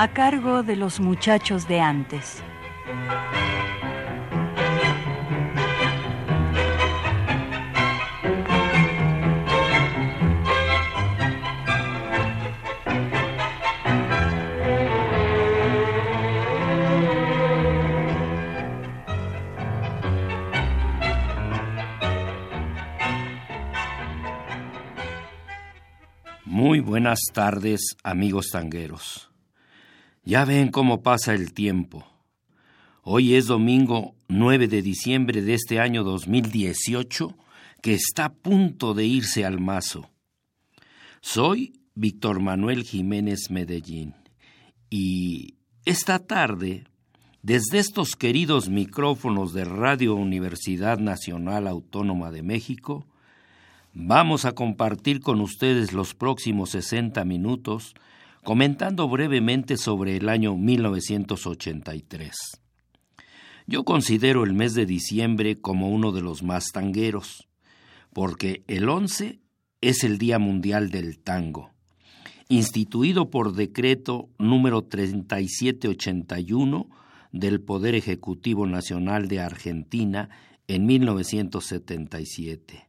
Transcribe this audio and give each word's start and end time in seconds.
A 0.00 0.08
cargo 0.14 0.62
de 0.62 0.76
los 0.76 0.98
muchachos 0.98 1.68
de 1.68 1.78
antes. 1.78 2.42
Muy 26.46 26.80
buenas 26.80 27.20
tardes, 27.34 27.96
amigos 28.02 28.46
tangueros. 28.50 29.29
Ya 30.30 30.44
ven 30.44 30.70
cómo 30.70 31.02
pasa 31.02 31.34
el 31.34 31.52
tiempo. 31.52 32.06
Hoy 33.02 33.34
es 33.34 33.48
domingo 33.48 34.14
9 34.28 34.68
de 34.68 34.80
diciembre 34.80 35.42
de 35.42 35.54
este 35.54 35.80
año 35.80 36.04
2018, 36.04 37.34
que 37.82 37.94
está 37.94 38.26
a 38.26 38.32
punto 38.32 38.94
de 38.94 39.06
irse 39.06 39.44
al 39.44 39.58
mazo. 39.58 40.08
Soy 41.20 41.72
Víctor 41.96 42.38
Manuel 42.38 42.84
Jiménez 42.84 43.50
Medellín 43.50 44.14
y 44.88 45.56
esta 45.84 46.20
tarde, 46.20 46.84
desde 47.42 47.80
estos 47.80 48.14
queridos 48.14 48.68
micrófonos 48.68 49.52
de 49.52 49.64
Radio 49.64 50.14
Universidad 50.14 51.00
Nacional 51.00 51.66
Autónoma 51.66 52.30
de 52.30 52.44
México, 52.44 53.04
vamos 53.94 54.44
a 54.44 54.52
compartir 54.52 55.22
con 55.22 55.40
ustedes 55.40 55.92
los 55.92 56.14
próximos 56.14 56.70
60 56.70 57.24
minutos 57.24 57.96
comentando 58.42 59.08
brevemente 59.08 59.76
sobre 59.76 60.16
el 60.16 60.28
año 60.28 60.56
1983. 60.56 62.32
Yo 63.66 63.84
considero 63.84 64.42
el 64.44 64.54
mes 64.54 64.74
de 64.74 64.86
diciembre 64.86 65.60
como 65.60 65.90
uno 65.90 66.12
de 66.12 66.22
los 66.22 66.42
más 66.42 66.72
tangueros, 66.72 67.46
porque 68.12 68.64
el 68.66 68.88
11 68.88 69.40
es 69.80 70.04
el 70.04 70.18
Día 70.18 70.38
Mundial 70.38 70.90
del 70.90 71.18
Tango, 71.18 71.70
instituido 72.48 73.30
por 73.30 73.54
decreto 73.54 74.28
número 74.38 74.82
3781 74.82 76.88
del 77.32 77.60
Poder 77.60 77.94
Ejecutivo 77.94 78.66
Nacional 78.66 79.28
de 79.28 79.40
Argentina 79.40 80.30
en 80.66 80.86
1977. 80.86 82.88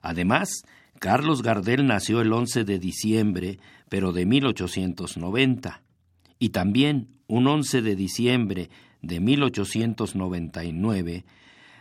Además, 0.00 0.62
Carlos 0.98 1.42
Gardel 1.42 1.86
nació 1.86 2.20
el 2.20 2.32
11 2.32 2.64
de 2.64 2.78
diciembre, 2.78 3.58
pero 3.88 4.12
de 4.12 4.26
1890, 4.26 5.82
y 6.38 6.50
también 6.50 7.08
un 7.26 7.46
11 7.46 7.80
de 7.82 7.96
diciembre 7.96 8.70
de 9.00 9.20
1899 9.20 11.24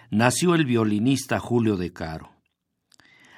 nació 0.09 0.55
el 0.55 0.65
violinista 0.65 1.39
Julio 1.39 1.77
de 1.77 1.93
Caro. 1.93 2.31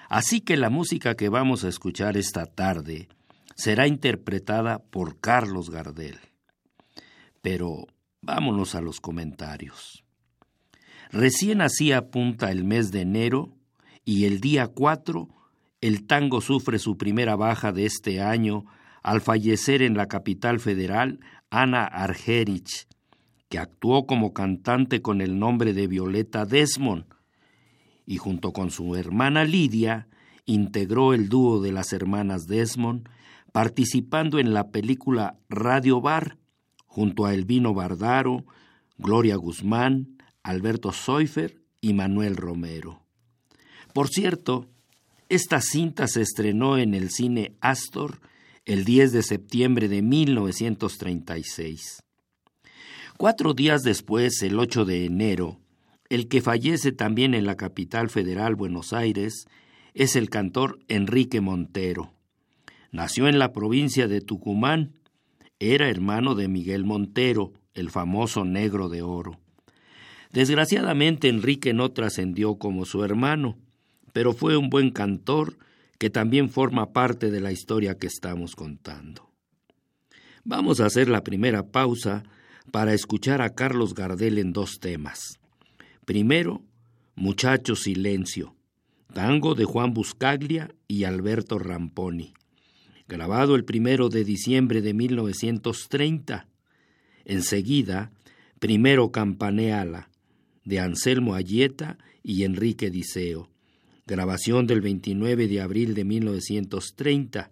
Así 0.10 0.42
que 0.42 0.58
la 0.58 0.70
música 0.70 1.16
que 1.16 1.30
vamos 1.30 1.64
a 1.64 1.70
escuchar 1.70 2.18
esta 2.18 2.46
tarde 2.46 3.08
será 3.56 3.88
interpretada 3.88 4.80
por 4.80 5.20
Carlos 5.20 5.70
Gardel. 5.70 6.20
Pero 7.42 7.88
vámonos 8.22 8.76
a 8.76 8.82
los 8.82 9.00
comentarios. 9.00 10.04
Recién 11.12 11.62
así 11.62 11.92
apunta 11.92 12.52
el 12.52 12.64
mes 12.64 12.92
de 12.92 13.02
enero 13.02 13.56
y 14.04 14.26
el 14.26 14.40
día 14.40 14.68
4 14.68 15.30
el 15.84 16.08
tango 16.08 16.40
sufre 16.40 16.80
su 16.80 16.98
primera 16.98 17.36
baja 17.36 17.74
de 17.74 17.86
este 17.86 18.22
año 18.22 18.64
al 19.02 19.20
fallecer 19.20 19.82
en 19.82 19.98
la 19.98 20.08
capital 20.08 20.62
federal 20.62 21.20
Ana 21.50 21.84
Argerich, 21.84 22.88
que 23.50 23.60
actuó 23.60 24.06
como 24.08 24.32
cantante 24.32 25.02
con 25.02 25.20
el 25.20 25.38
nombre 25.38 25.74
de 25.74 25.88
Violeta 25.88 26.46
Desmond, 26.46 27.04
y 28.06 28.16
junto 28.16 28.54
con 28.54 28.72
su 28.72 28.96
hermana 28.96 29.44
Lidia 29.44 30.08
integró 30.46 31.14
el 31.14 31.28
dúo 31.28 31.62
de 31.62 31.74
las 31.74 31.92
hermanas 31.92 32.48
Desmond, 32.48 33.10
participando 33.52 34.40
en 34.40 34.54
la 34.54 34.72
película 34.72 35.38
Radio 35.50 36.00
Bar, 36.00 36.38
junto 36.86 37.26
a 37.26 37.34
Elvino 37.34 37.74
Bardaro, 37.74 38.46
Gloria 38.98 39.36
Guzmán, 39.36 40.18
Alberto 40.44 40.94
Seufer 40.94 41.62
y 41.82 41.92
Manuel 41.92 42.38
Romero. 42.38 43.02
Por 43.94 44.08
cierto, 44.08 44.70
esta 45.34 45.62
cinta 45.62 46.08
se 46.08 46.22
estrenó 46.22 46.78
en 46.78 46.94
el 46.94 47.10
cine 47.10 47.56
Astor 47.60 48.20
el 48.66 48.86
10 48.86 49.14
de 49.14 49.24
septiembre 49.24 49.88
de 49.88 50.04
1936. 50.04 52.04
Cuatro 53.18 53.56
días 53.56 53.82
después, 53.82 54.44
el 54.44 54.60
8 54.60 54.86
de 54.86 55.06
enero, 55.06 55.60
el 56.10 56.28
que 56.28 56.42
fallece 56.42 56.92
también 56.92 57.34
en 57.34 57.48
la 57.48 57.58
capital 57.58 58.12
federal 58.12 58.54
Buenos 58.54 58.94
Aires 58.94 59.48
es 59.96 60.16
el 60.16 60.30
cantor 60.30 60.78
Enrique 60.88 61.42
Montero. 61.42 62.14
Nació 62.92 63.28
en 63.28 63.40
la 63.40 63.54
provincia 63.54 64.08
de 64.08 64.22
Tucumán. 64.22 64.94
Era 65.58 65.90
hermano 65.90 66.36
de 66.36 66.48
Miguel 66.48 66.86
Montero, 66.86 67.54
el 67.74 67.90
famoso 67.90 68.46
negro 68.46 68.88
de 68.88 69.02
oro. 69.02 69.40
Desgraciadamente 70.32 71.28
Enrique 71.28 71.74
no 71.74 71.92
trascendió 71.92 72.60
como 72.60 72.86
su 72.86 73.04
hermano 73.04 73.58
pero 74.14 74.34
fue 74.34 74.56
un 74.56 74.70
buen 74.70 74.92
cantor 74.92 75.58
que 75.98 76.10
también 76.10 76.50
forma 76.50 76.94
parte 76.94 77.32
de 77.32 77.42
la 77.42 77.52
historia 77.52 77.98
que 77.98 78.08
estamos 78.08 78.56
contando. 78.56 79.30
Vamos 80.44 80.80
a 80.80 80.86
hacer 80.86 81.10
la 81.10 81.24
primera 81.24 81.72
pausa 81.72 82.24
para 82.72 82.94
escuchar 82.94 83.42
a 83.42 83.56
Carlos 83.56 83.94
Gardel 83.94 84.38
en 84.38 84.54
dos 84.54 84.80
temas. 84.80 85.40
Primero, 86.06 86.62
Muchacho 87.16 87.76
Silencio, 87.76 88.56
tango 89.14 89.56
de 89.56 89.66
Juan 89.66 89.94
Buscaglia 89.94 90.74
y 90.88 91.06
Alberto 91.06 91.60
Ramponi, 91.60 92.34
grabado 93.08 93.56
el 93.56 93.64
primero 93.64 94.10
de 94.10 94.24
diciembre 94.24 94.82
de 94.82 94.94
1930. 94.94 96.48
Enseguida, 97.26 98.12
Primero 98.60 99.12
Campaneala, 99.12 100.10
de 100.66 100.80
Anselmo 100.80 101.36
Ayeta 101.36 101.98
y 102.24 102.44
Enrique 102.44 102.90
Diceo, 102.90 103.53
grabación 104.14 104.68
del 104.68 104.80
29 104.82 105.48
de 105.48 105.60
abril 105.60 105.96
de 105.96 106.04
1930. 106.06 107.50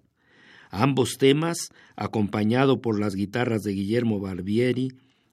Ambos 0.69 1.17
temas 1.17 1.57
acompañado 1.95 2.81
por 2.81 2.99
las 2.99 3.16
guitarras 3.16 3.63
de 3.63 3.73
Guillermo 3.73 4.19
Barbieri, 4.19 4.89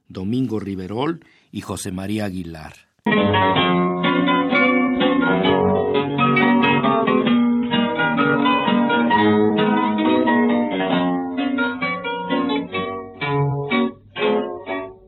Domingo 0.08 0.58
Riverol 0.58 1.20
y 1.52 1.60
José 1.60 1.92
María 1.92 2.24
Aguilar. 2.24 2.72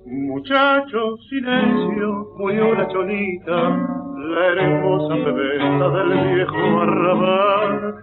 Muchachos, 0.05 1.21
silencio, 1.31 2.35
murió 2.37 2.75
la 2.75 2.89
cholita 2.89 4.00
la 4.29 4.47
hermosa 4.47 5.15
bebeta 5.15 5.89
del 5.91 6.35
viejo 6.35 6.81
arrabal, 6.81 7.95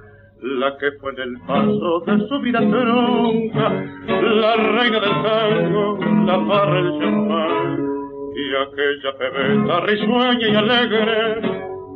la 0.41 0.77
que 0.77 0.91
fue 0.99 1.11
en 1.11 1.19
el 1.19 1.39
paso 1.45 1.99
de 2.05 2.27
su 2.27 2.39
vida 2.41 2.59
tronca, 2.59 3.85
la 4.07 4.55
reina 4.55 4.99
del 4.99 5.21
tango, 5.23 5.97
la 6.25 6.37
barra 6.37 6.79
el 6.79 6.99
champán, 6.99 7.87
y 8.35 8.55
aquella 8.55 9.11
bebeta 9.19 9.79
risueña 9.81 10.47
y 10.47 10.55
alegre, 10.55 11.41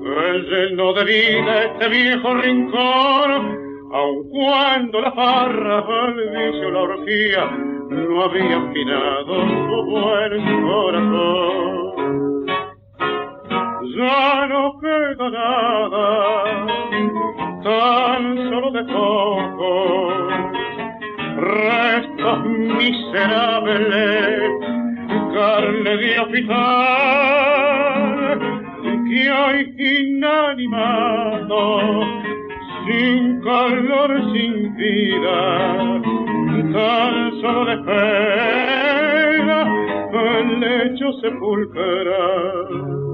que 0.03 0.39
llenó 0.49 0.93
de 0.93 1.05
vida 1.05 1.63
este 1.65 1.89
viejo 1.89 2.33
rincón, 2.35 3.57
aun 3.93 4.29
cuando 4.29 5.01
la 5.01 5.11
farra 5.13 5.83
vicio 6.15 6.71
la 6.71 6.79
orgía, 6.79 7.51
no 7.89 8.23
había 8.23 8.57
afinado 8.57 9.47
su 9.47 9.85
buen 9.85 10.63
corazón 10.63 11.80
ya 13.95 14.47
no 14.47 14.79
queda 14.79 15.29
nada, 15.29 16.65
tan 17.63 18.37
solo 18.49 18.71
de 18.71 18.83
poco, 18.83 20.09
restos 21.37 22.39
miserables 22.79 23.81
carne 25.33 25.97
de 25.97 26.19
hospital 26.19 26.59
que 29.07 29.29
hay 29.29 29.59
inanimado, 29.77 31.61
sin 32.85 33.41
calor, 33.41 34.21
sin 34.33 34.75
vida, 34.75 35.41
tan 36.73 37.15
solo 37.41 37.65
de 37.65 37.73
espera 37.73 39.59
el 40.13 40.59
lecho 40.59 41.13
sepulcral 41.21 43.10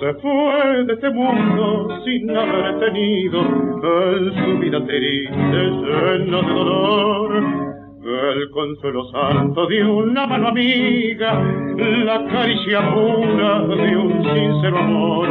se 0.00 0.14
fue 0.14 0.84
de 0.84 0.92
este 0.92 1.10
mundo 1.10 2.00
sin 2.04 2.30
haber 2.36 2.78
tenido 2.78 3.40
en 3.40 4.32
su 4.34 4.58
vida 4.58 4.84
triste 4.84 5.34
llena 5.36 6.42
de 6.42 6.54
dolor 6.54 7.68
el 8.08 8.50
consuelo 8.50 9.04
santo 9.10 9.66
de 9.66 9.84
una 9.84 10.26
mano 10.26 10.48
amiga, 10.48 11.42
la 11.76 12.24
caricia 12.24 12.94
pura 12.94 13.60
de 13.60 13.96
un 13.96 14.24
sincero 14.24 14.78
amor. 14.78 15.28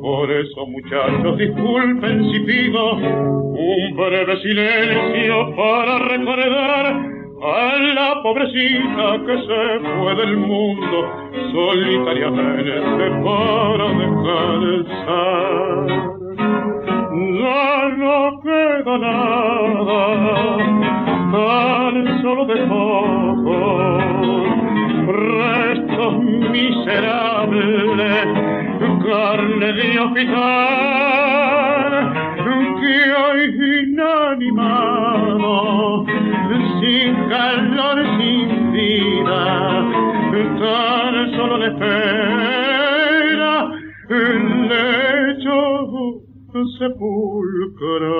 Por 0.00 0.30
eso, 0.30 0.66
muchachos, 0.66 1.38
disculpen 1.38 2.30
si 2.32 2.40
pido 2.40 2.94
un 2.94 3.96
breve 3.96 4.40
silencio 4.40 5.54
para 5.54 5.98
recordar 5.98 7.11
a 7.42 7.76
la 7.94 8.22
pobrecita 8.22 9.18
que 9.26 9.36
se 9.36 9.80
fue 9.98 10.14
del 10.14 10.36
mundo 10.36 10.98
solitariamente 11.52 13.10
para 13.24 13.86
descansar. 13.98 15.86
Ya 17.42 17.88
no 17.98 18.40
queda 18.42 18.94
nada, 18.98 20.02
tan 21.32 21.94
solo 22.22 22.42
de 22.46 22.58
poco, 22.66 23.56
restos 25.12 26.14
miserables, 26.50 28.26
carne 29.04 29.72
de 29.72 29.98
hospital, 29.98 31.92
que 32.80 32.96
hay 33.16 33.42
inanimado 33.82 35.52
sin 36.92 37.14
calor, 37.28 37.98
sin 38.18 38.72
vida, 38.72 39.44
tan 40.60 41.14
solo 41.36 41.54
le 41.58 41.68
espera 41.68 43.54
el 44.10 44.68
lecho 44.68 45.56
sepulcral. 46.78 48.12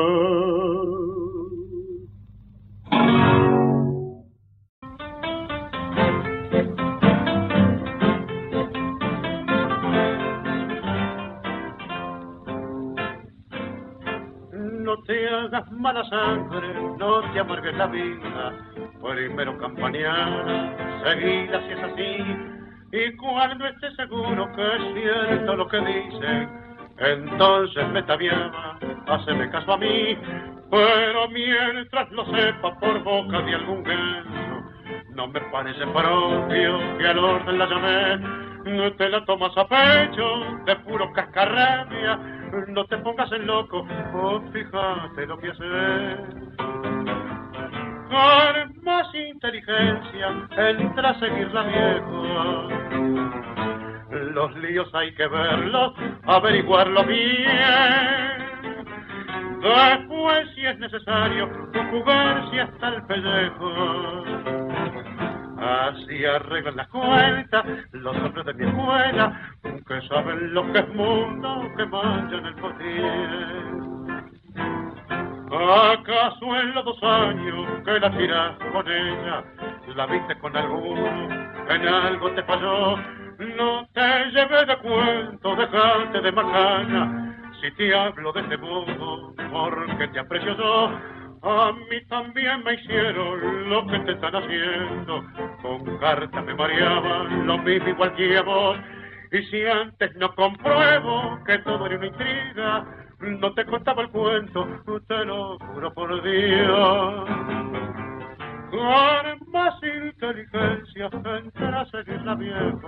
No 14.92 15.02
te 15.04 15.26
hagas 15.26 15.72
mala 15.72 16.04
sangre, 16.04 16.74
no 16.98 17.22
te 17.32 17.40
amargues 17.40 17.74
la 17.76 17.86
vida. 17.86 18.52
Primero 19.02 19.56
campañana, 19.58 20.76
seguida 21.02 21.62
si 21.62 21.72
es 21.72 21.82
así. 21.82 22.36
Y 22.92 23.16
cuando 23.16 23.66
estés 23.68 23.96
seguro 23.96 24.52
que 24.54 24.62
es 24.62 24.82
cierto 24.92 25.56
lo 25.56 25.66
que 25.66 25.78
dicen, 25.78 26.50
entonces 26.98 27.88
me 27.88 28.02
tabiaba, 28.02 28.78
haceme 29.06 29.48
caso 29.50 29.72
a 29.72 29.78
mí. 29.78 30.18
Pero 30.70 31.28
mientras 31.30 32.10
lo 32.10 32.26
sepa 32.26 32.78
por 32.78 33.02
boca 33.02 33.40
de 33.40 33.54
algún 33.54 33.82
ganso, 33.84 34.62
no 35.14 35.26
me 35.28 35.40
parece 35.40 35.86
propio 35.86 36.98
que 36.98 37.06
al 37.06 37.18
orden 37.18 37.58
la 37.58 37.66
llamé 37.66 38.42
no 38.64 38.92
te 38.92 39.08
la 39.08 39.24
tomas 39.24 39.56
a 39.56 39.66
pecho 39.66 40.24
de 40.64 40.76
puro 40.76 41.12
cascarrabia, 41.12 42.18
no 42.68 42.84
te 42.86 42.98
pongas 42.98 43.30
en 43.32 43.46
loco, 43.46 43.86
oh, 44.14 44.40
fíjate 44.52 45.26
lo 45.26 45.38
que 45.38 45.50
haces. 45.50 46.18
Con 48.08 48.84
más 48.84 49.14
inteligencia 49.14 50.48
entra 50.56 51.10
a 51.10 51.18
seguir 51.18 51.52
la 51.52 51.62
vieja. 51.62 52.68
Los 54.34 54.54
líos 54.56 54.94
hay 54.94 55.14
que 55.14 55.26
verlos, 55.26 55.94
averiguarlos 56.24 57.06
bien. 57.06 58.42
Después, 59.62 60.48
si 60.54 60.66
es 60.66 60.78
necesario, 60.78 61.48
jugar 61.90 62.50
si 62.50 62.58
hasta 62.58 62.88
el 62.88 63.02
pellejo 63.04 64.61
Así 65.62 66.24
arreglan 66.24 66.76
las 66.76 66.88
cuentas 66.88 67.64
los 67.92 68.16
hombres 68.16 68.46
de 68.46 68.54
mi 68.54 68.66
escuela, 68.66 69.54
que 69.62 70.02
saben 70.08 70.52
lo 70.52 70.72
que 70.72 70.80
es 70.80 70.88
mundo, 70.88 71.70
que 71.76 71.86
manchan 71.86 72.46
el 72.46 72.54
poder. 72.56 73.92
¿Acaso 75.52 76.56
en 76.56 76.74
los 76.74 76.84
dos 76.84 77.02
años 77.04 77.68
que 77.84 78.00
la 78.00 78.10
tiras 78.10 78.56
con 78.72 78.90
ella, 78.90 79.44
la 79.94 80.06
viste 80.06 80.36
con 80.40 80.56
alguno, 80.56 81.28
en 81.68 81.88
algo 81.88 82.30
te 82.32 82.42
falló? 82.42 82.96
No 83.56 83.86
te 83.92 84.30
lleves 84.32 84.66
de 84.66 84.76
cuento, 84.78 85.54
dejate 85.54 86.20
de 86.22 86.32
macana, 86.32 87.36
si 87.60 87.70
te 87.72 87.94
hablo 87.94 88.32
de 88.32 88.40
este 88.40 88.56
modo, 88.56 89.32
porque 89.52 90.08
te 90.08 90.18
aprecio 90.18 90.56
yo 90.56 90.90
a 91.42 91.72
mí 91.72 92.00
también 92.08 92.62
me 92.62 92.74
hicieron 92.74 93.68
lo 93.68 93.86
que 93.86 93.98
te 94.00 94.12
están 94.12 94.34
haciendo. 94.36 95.24
Con 95.60 95.98
cartas 95.98 96.44
me 96.44 96.54
mareaban, 96.54 97.46
lo 97.46 97.58
mismo 97.58 97.88
igual 97.88 98.14
que 98.14 98.40
vos. 98.40 98.78
Y 99.32 99.42
si 99.44 99.64
antes 99.66 100.14
no 100.16 100.32
compruebo 100.34 101.38
que 101.44 101.58
todo 101.58 101.86
era 101.86 101.96
una 101.96 102.06
intriga, 102.06 102.84
no 103.18 103.52
te 103.54 103.64
contaba 103.64 104.02
el 104.02 104.10
cuento, 104.10 104.66
te 105.08 105.24
lo 105.24 105.58
juro 105.58 105.92
por 105.94 106.22
Dios. 106.22 107.28
Con 108.70 109.52
más 109.52 109.74
inteligencia 109.82 111.10
entrar 111.12 111.74
a 111.74 111.86
seguir 111.86 112.22
la 112.22 112.34
vieja. 112.34 112.78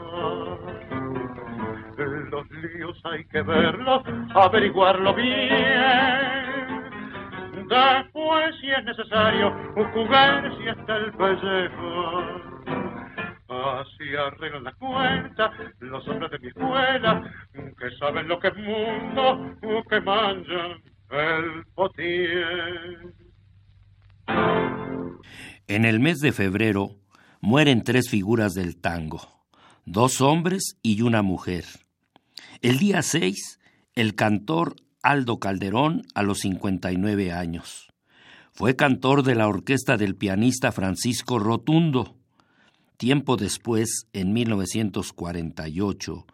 Los 2.30 2.50
líos 2.50 3.00
hay 3.04 3.24
que 3.26 3.42
verlos, 3.42 4.02
averiguarlo 4.34 5.14
bien 5.14 6.83
Después, 7.68 8.54
si 8.60 8.70
es 8.70 8.84
necesario, 8.84 9.52
jugar 9.92 10.52
si 10.58 10.68
hasta 10.68 10.96
el 10.96 11.12
pellejo. 11.12 12.54
Así 13.48 14.14
arreglan 14.16 14.64
la 14.64 14.72
cuenta 14.72 15.52
los 15.80 16.06
hombres 16.08 16.30
de 16.30 16.38
mi 16.40 16.48
escuela, 16.48 17.22
que 17.52 17.90
saben 17.98 18.28
lo 18.28 18.38
que 18.38 18.48
es 18.48 18.56
mundo, 18.56 19.56
que 19.88 20.00
manjan 20.00 20.82
el 21.10 21.64
potín. 21.74 23.14
En 25.66 25.84
el 25.84 26.00
mes 26.00 26.18
de 26.20 26.32
febrero 26.32 26.90
mueren 27.40 27.84
tres 27.84 28.10
figuras 28.10 28.54
del 28.54 28.80
tango, 28.80 29.20
dos 29.84 30.20
hombres 30.20 30.78
y 30.82 31.02
una 31.02 31.22
mujer. 31.22 31.64
El 32.60 32.78
día 32.78 33.02
6, 33.02 33.60
el 33.94 34.14
cantor 34.14 34.76
Aldo 35.04 35.38
Calderón 35.38 36.02
a 36.14 36.22
los 36.22 36.38
59 36.38 37.30
años. 37.30 37.92
Fue 38.52 38.74
cantor 38.74 39.22
de 39.22 39.34
la 39.34 39.46
orquesta 39.46 39.98
del 39.98 40.16
pianista 40.16 40.72
Francisco 40.72 41.38
Rotundo. 41.38 42.16
Tiempo 42.96 43.36
después, 43.36 44.06
en 44.14 44.32
1948, 44.32 46.24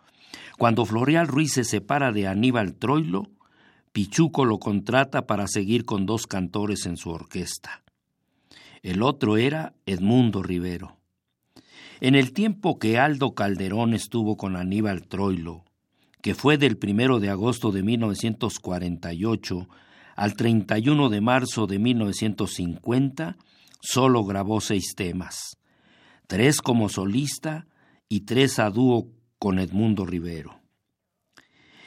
cuando 0.57 0.87
Floreal 0.87 1.27
Ruiz 1.27 1.55
se 1.55 1.65
separa 1.65 2.13
de 2.13 2.29
Aníbal 2.29 2.75
Troilo, 2.75 3.25
Pichuco 3.91 4.45
lo 4.45 4.59
contrata 4.59 5.27
para 5.27 5.49
seguir 5.49 5.85
con 5.85 6.07
dos 6.07 6.29
cantores 6.29 6.87
en 6.87 6.97
su 6.97 7.11
orquesta. 7.11 7.83
El 8.83 9.03
otro 9.03 9.37
era 9.37 9.75
Edmundo 9.85 10.45
Rivero. 10.45 10.97
En 12.01 12.15
el 12.15 12.33
tiempo 12.33 12.79
que 12.79 13.01
Aldo 13.01 13.35
Calderón 13.35 13.95
estuvo 13.95 14.37
con 14.37 14.55
Aníbal 14.55 15.09
Troilo, 15.09 15.65
que 16.23 16.35
fue 16.35 16.59
del 16.59 16.79
1 16.83 17.21
de 17.21 17.31
agosto 17.31 17.73
de 17.73 17.83
1948 17.83 19.69
al 20.17 20.35
31 20.37 21.09
de 21.09 21.21
marzo 21.21 21.67
de 21.67 21.79
1950, 21.79 23.37
solo 23.81 24.25
grabó 24.25 24.61
seis 24.61 24.95
temas, 24.95 25.57
tres 26.27 26.61
como 26.61 26.89
solista 26.89 27.67
y 28.09 28.21
tres 28.23 28.59
a 28.59 28.71
dúo 28.71 29.09
con 29.39 29.59
Edmundo 29.59 30.05
Rivero. 30.05 30.61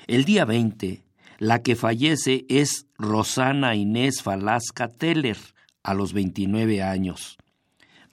El 0.07 0.25
día 0.25 0.45
20, 0.45 1.03
la 1.37 1.61
que 1.61 1.75
fallece 1.75 2.45
es 2.49 2.87
Rosana 2.97 3.75
Inés 3.75 4.21
Falasca 4.23 4.87
Teller, 4.87 5.37
a 5.83 5.93
los 5.93 6.13
29 6.13 6.81
años, 6.81 7.37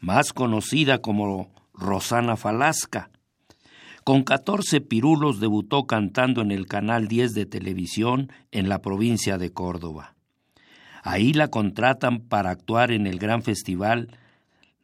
más 0.01 0.33
conocida 0.33 0.99
como 0.99 1.55
Rosana 1.73 2.37
Falasca, 2.37 3.10
con 4.05 4.23
14 4.23 4.81
pirulos 4.81 5.41
debutó 5.41 5.87
cantando 5.87 6.41
en 6.41 6.51
el 6.51 6.67
Canal 6.67 7.09
10 7.09 7.35
de 7.35 7.47
televisión 7.47 8.33
en 8.51 8.69
la 8.69 8.81
provincia 8.81 9.39
de 9.39 9.53
Córdoba. 9.53 10.15
Ahí 11.03 11.33
la 11.33 11.49
contratan 11.49 12.21
para 12.21 12.51
actuar 12.51 12.93
en 12.93 13.07
el 13.07 13.19
gran 13.19 13.43
festival 13.43 14.09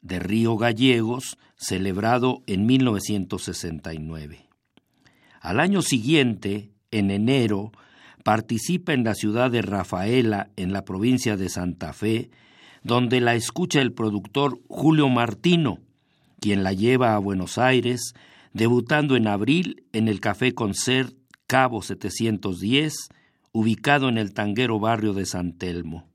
de 0.03 0.19
Río 0.19 0.57
Gallegos, 0.57 1.37
celebrado 1.57 2.43
en 2.47 2.67
1969. 2.67 4.47
Al 5.41 5.61
año 5.61 5.83
siguiente, 5.83 6.71
en 6.91 7.11
enero, 7.11 7.73
participa 8.25 8.93
en 8.93 9.05
la 9.05 9.15
ciudad 9.15 9.51
de 9.51 9.63
Rafaela, 9.63 10.51
en 10.57 10.73
la 10.73 10.85
provincia 10.85 11.37
de 11.37 11.49
Santa 11.49 11.93
Fe, 11.93 12.31
donde 12.83 13.21
la 13.21 13.35
escucha 13.35 13.81
el 13.81 13.93
productor 13.93 14.61
Julio 14.69 15.09
Martino, 15.09 15.79
quien 16.41 16.63
la 16.63 16.73
lleva 16.73 17.15
a 17.15 17.19
Buenos 17.19 17.59
Aires, 17.59 18.15
debutando 18.57 19.17
en 19.17 19.27
abril 19.27 19.85
en 19.93 20.09
el 20.09 20.19
Café 20.19 20.55
Concert 20.55 21.15
Cabo 21.47 21.83
710, 21.83 23.11
ubicado 23.53 24.09
en 24.09 24.17
el 24.17 24.33
tanguero 24.33 24.81
barrio 24.81 25.13
de 25.13 25.27
San 25.27 25.59
Telmo. 25.59 26.09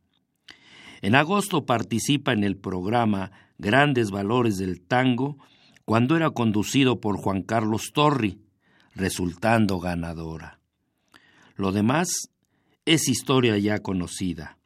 En 1.04 1.14
agosto 1.14 1.68
participa 1.68 2.34
en 2.34 2.44
el 2.44 2.58
programa 2.58 3.32
Grandes 3.60 4.10
Valores 4.10 4.58
del 4.58 4.82
Tango, 4.82 5.38
cuando 5.86 6.18
era 6.18 6.32
conducido 6.32 7.00
por 7.00 7.18
Juan 7.18 7.44
Carlos 7.44 7.92
Torri, 7.94 8.42
resultando 8.96 9.80
ganadora. 9.80 10.60
Lo 11.56 11.72
demás 11.72 12.32
es 12.86 13.08
historia 13.08 13.56
ya 13.60 13.84
conocida, 13.84 14.58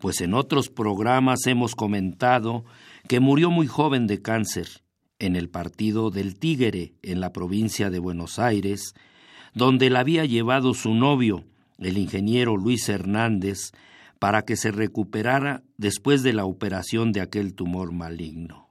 pues 0.00 0.20
en 0.20 0.34
otros 0.34 0.68
programas 0.68 1.46
hemos 1.46 1.74
comentado 1.74 2.66
que 3.08 3.20
murió 3.20 3.50
muy 3.50 3.68
joven 3.68 4.06
de 4.06 4.20
cáncer 4.20 4.68
en 5.18 5.36
el 5.36 5.48
partido 5.48 6.10
del 6.10 6.38
Tigre 6.38 6.94
en 7.02 7.20
la 7.20 7.32
provincia 7.32 7.90
de 7.90 7.98
Buenos 7.98 8.38
Aires, 8.38 8.94
donde 9.54 9.90
la 9.90 10.00
había 10.00 10.24
llevado 10.24 10.74
su 10.74 10.94
novio, 10.94 11.44
el 11.78 11.98
ingeniero 11.98 12.56
Luis 12.56 12.88
Hernández, 12.88 13.72
para 14.18 14.42
que 14.42 14.56
se 14.56 14.70
recuperara 14.70 15.62
después 15.76 16.22
de 16.22 16.32
la 16.32 16.44
operación 16.44 17.12
de 17.12 17.20
aquel 17.20 17.54
tumor 17.54 17.92
maligno. 17.92 18.70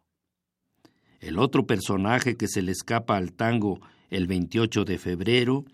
El 1.19 1.39
otro 1.39 1.65
personaje 1.65 2.35
que 2.35 2.47
se 2.47 2.61
le 2.61 2.71
escapa 2.71 3.17
al 3.17 3.33
tango 3.33 3.79
el 4.09 4.27
28 4.27 4.85
de 4.85 4.97
febrero 4.97 5.65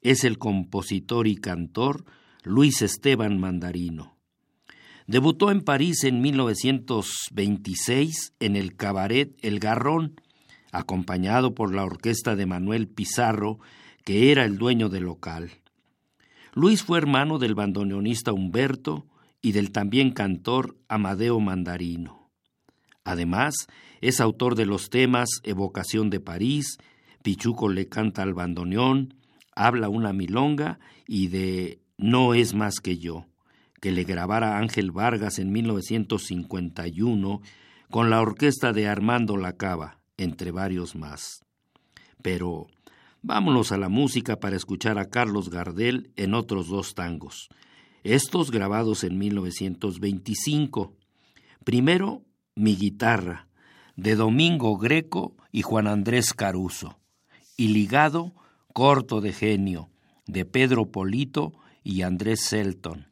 es 0.00 0.24
el 0.24 0.38
compositor 0.38 1.28
y 1.28 1.36
cantor 1.36 2.04
Luis 2.42 2.82
Esteban 2.82 3.38
Mandarino. 3.38 4.09
Debutó 5.06 5.50
en 5.50 5.62
París 5.62 6.04
en 6.04 6.20
1926 6.20 8.34
en 8.38 8.56
el 8.56 8.76
cabaret 8.76 9.34
El 9.42 9.58
Garrón, 9.58 10.20
acompañado 10.72 11.54
por 11.54 11.74
la 11.74 11.84
orquesta 11.84 12.36
de 12.36 12.46
Manuel 12.46 12.88
Pizarro, 12.88 13.58
que 14.04 14.30
era 14.30 14.44
el 14.44 14.58
dueño 14.58 14.88
del 14.88 15.04
local. 15.04 15.50
Luis 16.52 16.82
fue 16.82 16.98
hermano 16.98 17.38
del 17.38 17.54
bandoneonista 17.54 18.32
Humberto 18.32 19.06
y 19.40 19.52
del 19.52 19.72
también 19.72 20.12
cantor 20.12 20.76
Amadeo 20.88 21.40
Mandarino. 21.40 22.30
Además, 23.04 23.54
es 24.00 24.20
autor 24.20 24.54
de 24.54 24.66
los 24.66 24.90
temas 24.90 25.28
Evocación 25.42 26.10
de 26.10 26.20
París, 26.20 26.78
Pichuco 27.22 27.68
le 27.68 27.88
canta 27.88 28.22
al 28.22 28.34
bandoneón, 28.34 29.14
Habla 29.54 29.88
una 29.88 30.12
milonga 30.12 30.78
y 31.06 31.28
de 31.28 31.80
No 31.98 32.34
es 32.34 32.54
más 32.54 32.80
que 32.80 32.98
yo, 32.98 33.26
que 33.80 33.92
le 33.92 34.04
grabara 34.04 34.58
Ángel 34.58 34.92
Vargas 34.92 35.38
en 35.38 35.50
1951 35.52 37.40
con 37.90 38.10
la 38.10 38.20
orquesta 38.20 38.72
de 38.72 38.86
Armando 38.88 39.36
Lacaba, 39.36 39.98
entre 40.16 40.50
varios 40.52 40.94
más. 40.94 41.44
Pero 42.22 42.68
Vámonos 43.22 43.70
a 43.70 43.76
la 43.76 43.90
música 43.90 44.40
para 44.40 44.56
escuchar 44.56 44.98
a 44.98 45.10
Carlos 45.10 45.50
Gardel 45.50 46.10
en 46.16 46.32
otros 46.32 46.68
dos 46.68 46.94
tangos, 46.94 47.50
estos 48.02 48.50
grabados 48.50 49.04
en 49.04 49.18
1925. 49.18 50.96
Primero, 51.62 52.22
Mi 52.54 52.76
guitarra, 52.76 53.46
de 53.96 54.16
Domingo 54.16 54.78
Greco 54.78 55.36
y 55.52 55.60
Juan 55.60 55.86
Andrés 55.86 56.32
Caruso, 56.32 56.98
y 57.58 57.68
ligado, 57.68 58.32
Corto 58.72 59.20
de 59.20 59.34
genio, 59.34 59.90
de 60.26 60.46
Pedro 60.46 60.90
Polito 60.90 61.52
y 61.84 62.02
Andrés 62.02 62.40
Selton. 62.40 63.09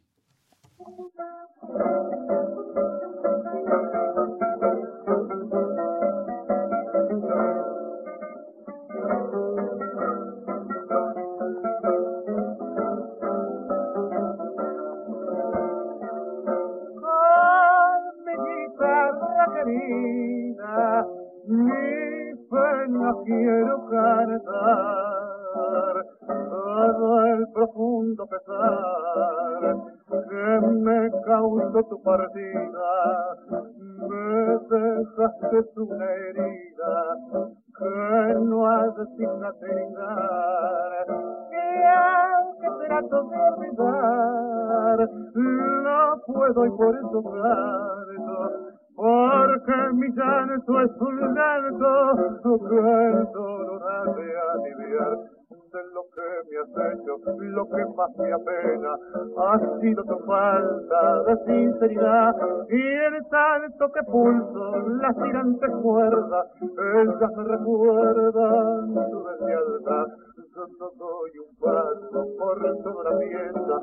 Que 57.88 57.96
más 57.96 58.16
me 58.18 58.32
apena, 58.32 58.98
ha 59.36 59.80
sido 59.80 60.04
tu 60.04 60.18
falta 60.24 61.22
de 61.24 61.36
sinceridad 61.46 62.34
y 62.68 62.82
en 62.82 63.28
tanto 63.30 63.92
que 63.92 64.02
pulso 64.04 64.78
las 65.00 65.16
tirantes 65.16 65.70
cuerdas, 65.82 66.46
ellas 66.60 67.36
me 67.36 67.44
recuerdan 67.44 68.94
tu 69.10 69.24
deslealtad. 69.24 70.06
Yo 70.54 70.66
no 70.80 70.90
doy 70.98 71.30
un 71.38 71.56
paso 71.60 72.26
por 72.36 72.58
toda 72.82 73.10
la 73.10 73.18
fiesta, 73.18 73.74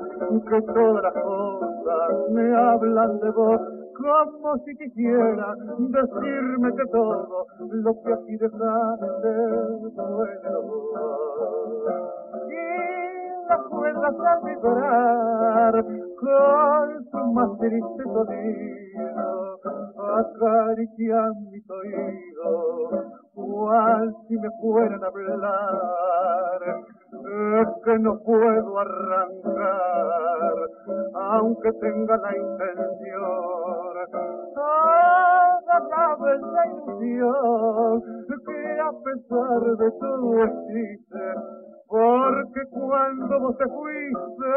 que 0.50 0.62
todas 0.62 1.02
las 1.02 1.14
cosas 1.22 2.30
me 2.30 2.54
hablan 2.54 3.18
de 3.18 3.30
vos, 3.30 3.60
como 3.94 4.58
si 4.58 4.76
quisiera 4.76 5.54
decirme 5.78 6.74
que 6.76 6.86
todo 6.92 7.46
lo 7.70 8.02
que 8.02 8.12
aquí 8.12 8.36
dejaste 8.36 9.32
fue 9.94 10.28
de 10.42 10.50
y 12.48 12.95
las 13.48 13.60
cuerdas 13.68 14.14
a 14.14 14.40
vibrar 14.44 15.84
con 16.20 17.04
su 17.10 17.18
más 17.32 17.58
triste 17.58 18.02
sonido 18.02 19.60
acarician 20.16 21.50
mis 21.50 21.70
oídos 21.70 23.26
cual 23.34 24.14
si 24.28 24.36
me 24.38 24.48
fueran 24.60 25.02
a 25.02 25.06
hablar. 25.06 26.76
Es 27.12 27.68
que 27.84 27.98
no 27.98 28.18
puedo 28.20 28.78
arrancar 28.78 30.54
aunque 31.14 31.72
tenga 31.72 32.16
la 32.16 32.36
intención. 32.36 33.16
Toda 34.54 35.80
la 35.90 36.16
bella 36.20 36.66
ilusión 36.66 38.02
que 38.46 38.80
a 38.80 38.92
pesar 39.04 39.76
de 39.76 39.90
todo 39.98 40.44
existe 40.44 41.75
porque 42.26 42.66
cuando 42.70 43.40
vos 43.40 43.56
te 43.56 43.64
fuiste 43.66 44.48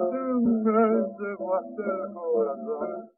me 0.00 0.72
llevaste 1.18 1.82
el 1.82 2.14
corazón 2.14 3.10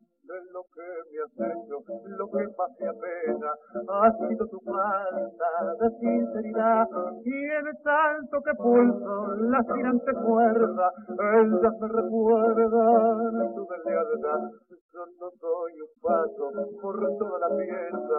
lo 0.53 0.63
que 0.75 0.89
me 1.09 1.19
has 1.25 1.53
hecho, 1.53 1.77
lo 2.05 2.27
que 2.29 2.45
más 2.57 2.71
me 2.81 2.89
apena, 2.89 3.51
ha 3.89 4.13
sido 4.29 4.47
tu 4.47 4.61
falta 4.61 5.51
de 5.81 5.91
sinceridad, 5.99 6.89
y 7.25 7.45
en 7.45 7.83
tanto 7.83 8.43
que 8.43 8.55
pulso 8.55 9.35
la 9.49 9.63
tirante 9.73 10.13
fuerza, 10.13 10.93
ellas 11.09 11.75
me 11.81 11.89
recuerdan 11.89 13.55
tu 13.55 13.67
deslealtad, 13.67 14.41
yo 14.93 15.05
no 15.21 15.31
doy 15.41 15.73
un 15.81 15.93
paso 16.03 16.45
por 16.83 16.97
toda 17.19 17.39
la 17.39 17.57
fiesta, 17.57 18.17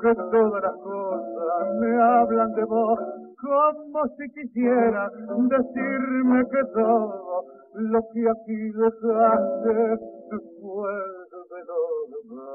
que 0.00 0.14
todas 0.30 0.62
las 0.62 0.76
cosas 0.76 1.74
me 1.80 2.02
hablan 2.02 2.52
de 2.52 2.64
vos, 2.64 2.98
como 3.40 4.06
si 4.16 4.30
quisiera 4.32 5.10
decirme 5.10 6.44
que 6.50 6.64
todo 6.72 7.44
lo 7.74 8.00
que 8.12 8.28
aquí 8.28 8.70
dejaste 8.72 9.98
fue 10.60 11.27
de 11.48 11.64
lo 11.64 11.78
demás. 12.10 12.48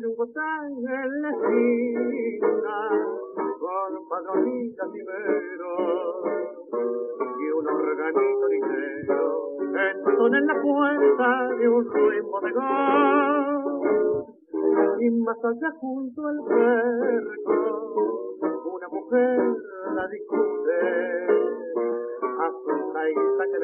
Yucatán 0.00 0.72
en 0.72 1.22
la 1.22 1.30
esquina, 1.30 2.76
con 3.60 4.08
padronitas 4.08 4.88
y 4.94 5.00
y 7.38 7.50
un 7.50 7.66
organito 7.66 8.48
ligero, 8.48 9.22
entona 9.60 10.38
en 10.38 10.46
la 10.46 10.60
puerta 10.62 11.48
de 11.58 11.68
un 11.68 11.84
ruin 11.84 12.30
bodegón, 12.30 13.64
y 15.00 15.10
más 15.10 15.44
allá 15.44 15.70
junto 15.78 16.26
al 16.26 16.38
cerco, 16.48 17.56
una 18.74 18.88
mujer 18.88 19.56
la 19.94 20.08
discute. 20.08 20.54
Y 23.06 23.14
que 23.14 23.58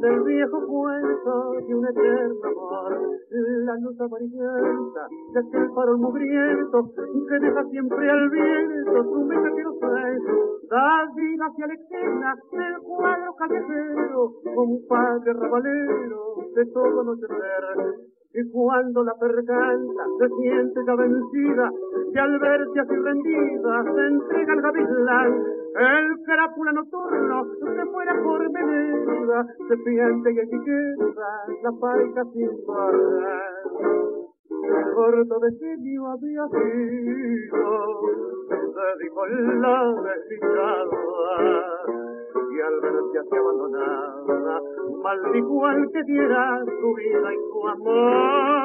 del 0.00 0.22
viejo 0.22 0.66
cuento 0.66 1.52
de 1.66 1.74
un 1.74 1.86
eterno 1.86 2.40
amor, 2.44 3.10
la 3.30 3.74
luz 3.76 4.00
amarillenta 4.00 5.08
de 5.34 5.40
aquel 5.40 5.70
farol 5.74 5.98
mugriento 5.98 6.90
que 7.28 7.38
deja 7.38 7.64
siempre 7.70 8.10
al 8.10 8.30
viento 8.30 9.04
su 9.04 9.24
mensajero 9.24 9.72
sueño, 9.78 10.34
da 10.70 11.06
vida 11.14 11.46
hacia 11.46 11.66
la 11.66 11.74
escena 11.74 12.34
del 12.52 12.78
cuadro 12.82 13.34
callejero, 13.34 14.32
padre 14.88 15.32
rabalero 15.34 16.34
de 16.54 16.66
todo 16.66 17.00
anochecer 17.00 18.10
y 18.32 18.50
cuando 18.50 19.02
la 19.02 19.14
percanta 19.14 20.02
se 20.18 20.28
siente 20.36 20.80
ya 20.86 20.94
vencida, 20.94 21.70
y 22.14 22.18
al 22.18 22.38
verse 22.38 22.80
así 22.80 22.94
rendida 22.94 23.84
se 23.92 24.06
entrega 24.06 24.52
al 24.52 24.62
gavilán, 24.62 25.59
el 25.74 26.22
crápula 26.24 26.72
nocturno 26.72 27.44
se 27.60 27.86
fuera 27.86 28.22
por 28.22 28.52
venida, 28.52 29.46
se 29.68 29.76
piante 29.78 30.32
y 30.32 30.38
etiqueta 30.38 31.46
la 31.62 31.72
paica 31.80 32.24
sin 32.32 32.50
guardar. 32.64 33.52
Corto 34.94 35.38
decenio 35.38 36.06
había 36.08 36.48
sido, 36.48 37.62
se 38.50 39.04
dijo 39.04 39.26
la 39.26 39.94
desdichada, 40.02 41.02
y 42.50 42.60
al 42.60 42.80
verse 42.80 43.18
así 43.20 43.36
abandonada, 43.36 44.60
maldijo 45.02 45.66
al 45.66 45.90
que 45.92 46.02
diera 46.02 46.64
su 46.64 46.94
vida 46.94 47.32
y 47.32 47.38
su 47.52 47.68
amor, 47.68 48.59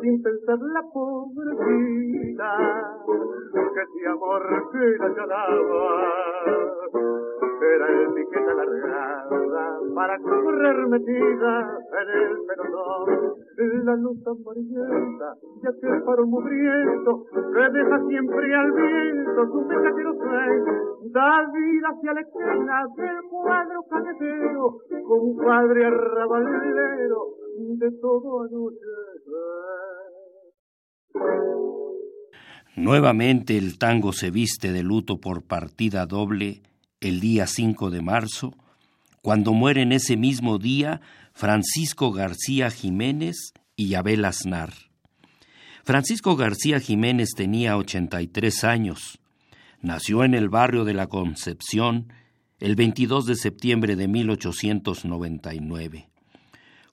sin 0.00 0.22
pensar 0.22 0.58
la 0.58 0.82
pobrecita, 0.92 2.50
que 3.74 3.82
ese 3.82 4.08
amor 4.08 4.70
que 4.72 4.98
la 4.98 5.08
lloraba 5.08 6.66
era 7.60 7.88
el 7.88 8.12
piquete 8.14 8.50
alargada 8.50 9.80
para 9.94 10.18
correr 10.18 10.86
metida 10.88 11.78
en 12.00 12.08
el 12.10 12.36
pelotón. 12.46 13.36
La 13.84 13.96
luz 13.96 14.18
amarillenta 14.26 15.34
de 15.62 15.68
aquel 15.68 16.02
faro 16.04 16.26
mugriento 16.26 17.24
que 17.32 17.70
deja 17.72 18.00
siempre 18.06 18.54
al 18.54 18.72
viento 18.72 19.46
su 19.46 19.64
mensajero 19.64 20.14
sueño, 20.14 20.74
da 21.12 21.50
vida 21.52 21.88
hacia 21.88 22.12
la 22.12 22.20
escena 22.20 22.86
del 22.96 23.22
cuadro 23.30 23.82
calletero, 23.88 24.78
con 25.06 25.20
un 25.20 25.36
padre 25.38 25.86
arrabalero. 25.86 27.45
Nuevamente 32.76 33.56
el 33.56 33.78
tango 33.78 34.12
se 34.12 34.30
viste 34.30 34.72
de 34.72 34.82
luto 34.82 35.18
por 35.18 35.42
partida 35.42 36.04
doble 36.06 36.60
el 37.00 37.20
día 37.20 37.46
5 37.46 37.90
de 37.90 38.02
marzo, 38.02 38.54
cuando 39.22 39.54
mueren 39.54 39.92
ese 39.92 40.16
mismo 40.16 40.58
día 40.58 41.00
Francisco 41.32 42.10
García 42.12 42.70
Jiménez 42.70 43.52
y 43.76 43.94
Abel 43.94 44.24
Aznar. 44.24 44.72
Francisco 45.84 46.34
García 46.36 46.80
Jiménez 46.80 47.30
tenía 47.36 47.76
83 47.76 48.64
años. 48.64 49.20
Nació 49.80 50.24
en 50.24 50.34
el 50.34 50.48
barrio 50.48 50.84
de 50.84 50.94
la 50.94 51.06
Concepción 51.06 52.12
el 52.58 52.74
22 52.74 53.26
de 53.26 53.36
septiembre 53.36 53.94
de 53.96 54.08
1899. 54.08 56.08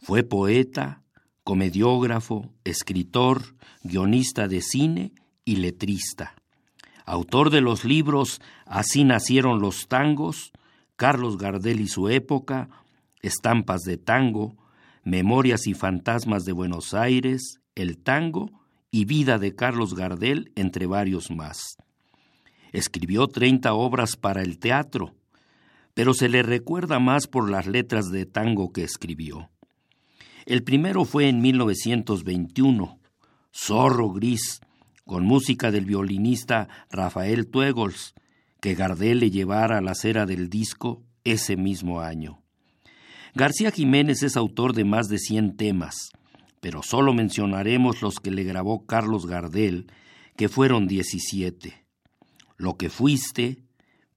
Fue 0.04 0.24
poeta, 0.24 1.02
comediógrafo, 1.46 2.54
escritor, 2.66 3.56
guionista 3.84 4.50
de 4.50 4.60
cine 4.60 5.14
y 5.46 5.56
letrista. 5.56 6.36
Autor 7.06 7.50
de 7.52 7.62
los 7.62 7.86
libros 7.86 8.42
Así 8.66 9.06
nacieron 9.06 9.62
los 9.62 9.88
tangos, 9.88 10.52
Carlos 10.98 11.38
Gardel 11.38 11.80
y 11.80 11.88
su 11.88 12.10
época, 12.10 12.68
Estampas 13.22 13.84
de 13.84 13.98
tango, 13.98 14.58
Memorias 15.06 15.68
y 15.68 15.74
fantasmas 15.74 16.44
de 16.44 16.52
Buenos 16.52 16.94
Aires, 16.94 17.62
El 17.74 17.98
tango 17.98 18.52
y 18.92 19.06
Vida 19.06 19.38
de 19.38 19.56
Carlos 19.56 19.96
Gardel, 19.96 20.52
entre 20.56 20.86
varios 20.86 21.32
más. 21.32 21.78
Escribió 22.74 23.28
treinta 23.28 23.74
obras 23.74 24.18
para 24.18 24.42
el 24.42 24.60
teatro, 24.60 25.16
pero 25.94 26.14
se 26.14 26.28
le 26.28 26.44
recuerda 26.44 27.00
más 27.00 27.28
por 27.28 27.50
las 27.50 27.68
letras 27.68 28.12
de 28.12 28.26
tango 28.26 28.74
que 28.74 28.84
escribió. 28.84 29.50
El 30.46 30.64
primero 30.64 31.06
fue 31.06 31.30
en 31.30 31.42
1921, 31.42 33.00
Zorro 33.54 34.10
Gris, 34.10 34.62
con 35.06 35.26
música 35.26 35.72
del 35.72 35.86
violinista 35.86 36.68
Rafael 36.90 37.48
Tuegols, 37.48 38.14
que 38.60 38.76
Gardel 38.76 39.20
le 39.20 39.32
llevara 39.32 39.78
a 39.78 39.82
la 39.82 39.96
cera 39.96 40.26
del 40.26 40.50
disco 40.50 41.04
ese 41.24 41.56
mismo 41.56 42.02
año. 42.02 42.42
García 43.36 43.72
Jiménez 43.72 44.24
es 44.24 44.38
autor 44.38 44.74
de 44.74 44.86
más 44.86 45.08
de 45.08 45.18
100 45.18 45.58
temas, 45.58 46.12
pero 46.60 46.84
solo 46.84 47.14
mencionaremos 47.14 48.02
los 48.02 48.20
que 48.20 48.32
le 48.32 48.44
grabó 48.44 48.86
Carlos 48.86 49.26
Gardel, 49.26 49.88
que 50.36 50.50
fueron 50.50 50.88
17. 50.88 51.86
Lo 52.58 52.78
que 52.78 52.90
fuiste, 52.90 53.64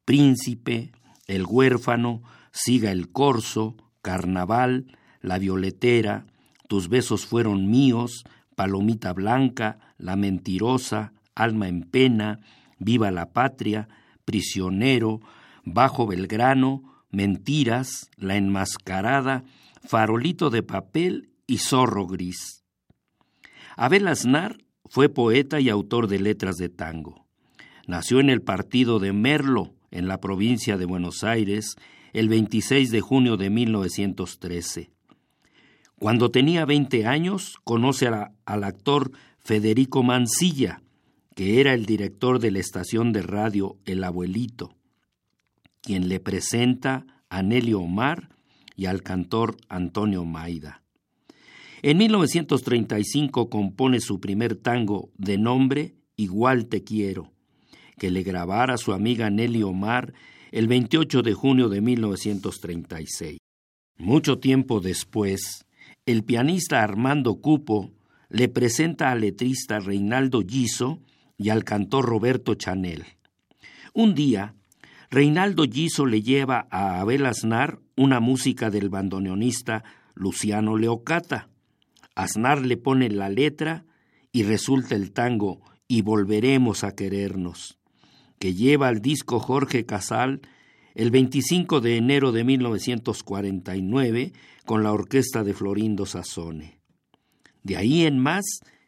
Príncipe, 0.04 0.92
El 1.26 1.44
huérfano, 1.46 2.22
Siga 2.52 2.90
el 2.90 3.10
corso, 3.10 3.76
Carnaval, 4.00 4.96
La 5.20 5.38
violetera, 5.38 6.26
Tus 6.68 6.88
besos 6.88 7.26
fueron 7.26 7.70
míos, 7.70 8.24
Palomita 8.56 9.12
Blanca, 9.12 9.78
La 9.98 10.16
Mentirosa, 10.16 11.12
Alma 11.34 11.68
en 11.68 11.82
Pena, 11.82 12.40
Viva 12.78 13.10
la 13.10 13.32
Patria, 13.32 13.88
Prisionero, 14.24 15.20
Bajo 15.64 16.06
Belgrano, 16.06 16.82
Mentiras, 17.10 18.10
La 18.16 18.36
Enmascarada, 18.36 19.44
Farolito 19.82 20.50
de 20.50 20.62
Papel 20.62 21.30
y 21.46 21.58
Zorro 21.58 22.06
Gris. 22.06 22.64
Abel 23.76 24.08
Aznar 24.08 24.58
fue 24.86 25.08
poeta 25.08 25.60
y 25.60 25.68
autor 25.68 26.08
de 26.08 26.18
letras 26.18 26.56
de 26.56 26.68
tango. 26.68 27.26
Nació 27.86 28.20
en 28.20 28.30
el 28.30 28.42
partido 28.42 28.98
de 28.98 29.12
Merlo, 29.12 29.74
en 29.90 30.08
la 30.08 30.20
provincia 30.20 30.76
de 30.76 30.86
Buenos 30.86 31.22
Aires, 31.24 31.76
el 32.12 32.28
26 32.28 32.90
de 32.90 33.00
junio 33.00 33.36
de 33.36 33.50
1913. 33.50 34.90
Cuando 35.98 36.30
tenía 36.30 36.64
20 36.66 37.06
años, 37.06 37.56
conoce 37.64 38.06
al 38.06 38.64
actor 38.64 39.12
Federico 39.38 40.02
Mancilla, 40.02 40.82
que 41.34 41.60
era 41.60 41.72
el 41.72 41.86
director 41.86 42.38
de 42.38 42.50
la 42.50 42.58
estación 42.58 43.12
de 43.12 43.22
radio 43.22 43.78
El 43.86 44.04
Abuelito, 44.04 44.74
quien 45.80 46.08
le 46.08 46.20
presenta 46.20 47.06
a 47.30 47.42
Nelio 47.42 47.80
Omar 47.80 48.28
y 48.76 48.86
al 48.86 49.02
cantor 49.02 49.56
Antonio 49.68 50.24
Maida. 50.24 50.82
En 51.82 51.98
1935 51.98 53.48
compone 53.48 54.00
su 54.00 54.20
primer 54.20 54.56
tango 54.56 55.10
de 55.16 55.38
nombre 55.38 55.94
Igual 56.16 56.66
te 56.66 56.82
quiero, 56.82 57.30
que 57.98 58.10
le 58.10 58.22
grabara 58.22 58.78
su 58.78 58.94
amiga 58.94 59.28
Nelly 59.28 59.62
Omar 59.62 60.14
el 60.50 60.66
28 60.66 61.20
de 61.20 61.34
junio 61.34 61.68
de 61.68 61.82
1936. 61.82 63.38
Mucho 63.98 64.38
tiempo 64.38 64.80
después, 64.80 65.65
el 66.06 66.22
pianista 66.22 66.84
Armando 66.84 67.40
Cupo 67.40 67.90
le 68.28 68.48
presenta 68.48 69.10
al 69.10 69.22
letrista 69.22 69.80
Reinaldo 69.80 70.40
Giso 70.46 71.00
y 71.36 71.48
al 71.48 71.64
cantor 71.64 72.06
Roberto 72.06 72.54
Chanel. 72.54 73.04
Un 73.92 74.14
día, 74.14 74.54
Reinaldo 75.10 75.64
Giso 75.64 76.06
le 76.06 76.22
lleva 76.22 76.68
a 76.70 77.00
Abel 77.00 77.26
Aznar 77.26 77.80
una 77.96 78.20
música 78.20 78.70
del 78.70 78.88
bandoneonista 78.88 79.82
Luciano 80.14 80.76
Leocata. 80.76 81.48
Aznar 82.14 82.64
le 82.64 82.76
pone 82.76 83.10
la 83.10 83.28
letra 83.28 83.84
y 84.30 84.44
resulta 84.44 84.94
el 84.94 85.12
tango 85.12 85.60
Y 85.88 86.02
volveremos 86.02 86.84
a 86.84 86.94
querernos, 86.94 87.78
que 88.38 88.54
lleva 88.54 88.88
al 88.88 89.00
disco 89.00 89.38
Jorge 89.38 89.86
Casal 89.86 90.40
el 90.96 91.10
25 91.10 91.82
de 91.82 91.98
enero 91.98 92.32
de 92.32 92.42
1949 92.42 94.32
con 94.64 94.82
la 94.82 94.92
orquesta 94.92 95.44
de 95.44 95.52
Florindo 95.52 96.06
Sassone. 96.06 96.80
De 97.62 97.76
ahí 97.76 98.06
en 98.06 98.18
más, 98.18 98.46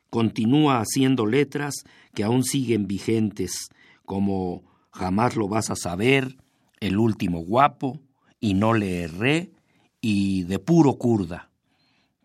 continúa 0.08 0.80
haciendo 0.80 1.26
letras 1.26 1.74
que 2.14 2.24
aún 2.24 2.44
siguen 2.44 2.86
vigentes, 2.86 3.68
como 4.06 4.64
Jamás 4.90 5.36
lo 5.36 5.48
vas 5.48 5.68
a 5.70 5.76
saber, 5.76 6.38
El 6.80 6.96
último 6.96 7.40
guapo, 7.40 8.00
y 8.40 8.54
No 8.54 8.72
le 8.72 9.02
erré, 9.02 9.52
y 10.00 10.44
De 10.44 10.58
puro 10.58 10.94
curda. 10.94 11.50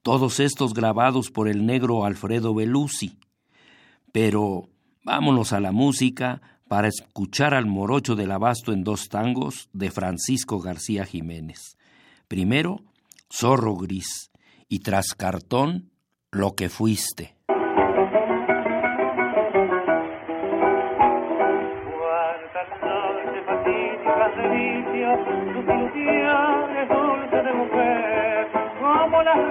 Todos 0.02 0.40
estos 0.40 0.74
grabados 0.74 1.30
por 1.30 1.50
el 1.50 1.66
negro 1.66 2.06
Alfredo 2.06 2.54
Belusi. 2.54 3.18
Pero 4.14 4.70
vámonos 5.04 5.52
a 5.52 5.60
la 5.60 5.74
música 5.74 6.53
para 6.74 6.88
escuchar 6.88 7.54
al 7.54 7.68
morocho 7.68 8.16
del 8.16 8.32
abasto 8.32 8.74
en 8.74 8.84
dos 8.84 9.08
tangos 9.08 9.70
de 9.74 9.92
Francisco 9.92 10.60
García 10.60 11.06
Jiménez. 11.06 11.78
Primero, 12.28 12.80
Zorro 13.32 13.76
Gris 13.76 14.32
y 14.68 14.80
tras 14.80 15.14
cartón, 15.14 15.92
Lo 16.32 16.56
que 16.56 16.70
fuiste. 16.70 17.36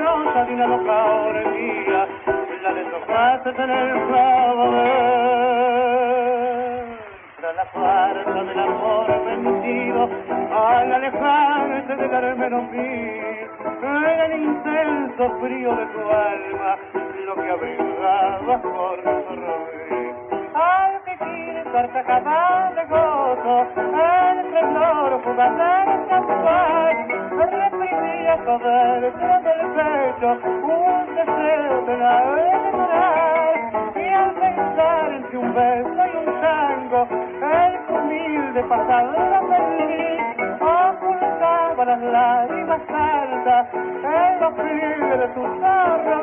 rosas 0.05 0.49
de 0.49 0.57
la 0.57 0.67
en 3.65 3.71
el. 3.71 5.22
La 7.63 7.69
fuerza 7.69 8.43
del 8.43 8.59
amor 8.59 9.07
vencido, 9.25 10.09
al 10.51 10.93
alejarse 10.95 11.95
del 11.95 12.13
armero 12.13 12.69
era 12.75 14.27
el 14.27 14.43
intenso 14.43 15.31
frío 15.41 15.77
de 15.77 15.87
tu 15.87 16.01
alma, 16.01 16.77
lo 17.25 17.35
que 17.37 17.51
abrigaba 17.51 18.63
por 18.63 19.01
su 19.01 19.37
rodillo. 19.37 20.51
Al 20.55 21.05
que 21.05 21.63
carcajada 21.71 22.73
de 22.75 22.85
gozo, 22.87 23.67
el 23.77 24.53
temblor 24.55 25.23
del 25.37 26.09
champán, 26.09 27.09
reprimía 27.39 28.39
todo 28.45 29.01
dentro 29.03 29.41
del 29.41 29.61
pecho 29.77 30.29
un 30.65 31.15
deseo 31.15 31.83
de 31.87 31.97
la 31.97 32.23
enamorar. 32.57 33.55
Y 33.95 34.09
al 34.09 34.31
pensar 34.33 35.22
un 35.37 35.55
beso 35.55 36.03
y 36.13 36.17
un 36.17 36.41
tango, 36.41 37.09
el 37.43 37.95
humilde 37.95 38.63
pasado 38.65 39.13
la 39.13 39.41
ocultaba 40.61 41.85
las 41.85 42.03
lágrimas 42.03 42.81
altas 42.89 43.67
en 43.75 44.41
los 44.41 44.57
de 44.57 45.29
tu 45.35 45.43
zorro 45.61 46.23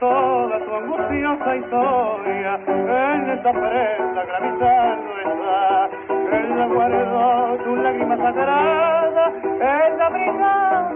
toda 0.00 0.58
tu 0.58 0.74
angustiosa 0.74 1.56
historia 1.56 2.60
en 2.66 3.30
esta 3.30 3.52
prenda 3.52 4.24
gravitando 4.24 5.18
está. 5.24 5.88
Él 6.36 6.58
la 6.58 6.66
guardó 6.66 7.58
tu 7.64 7.76
lágrima 7.76 8.16
sagrada, 8.16 9.32
él 9.44 9.98
la 9.98 10.08
brindó 10.10 10.95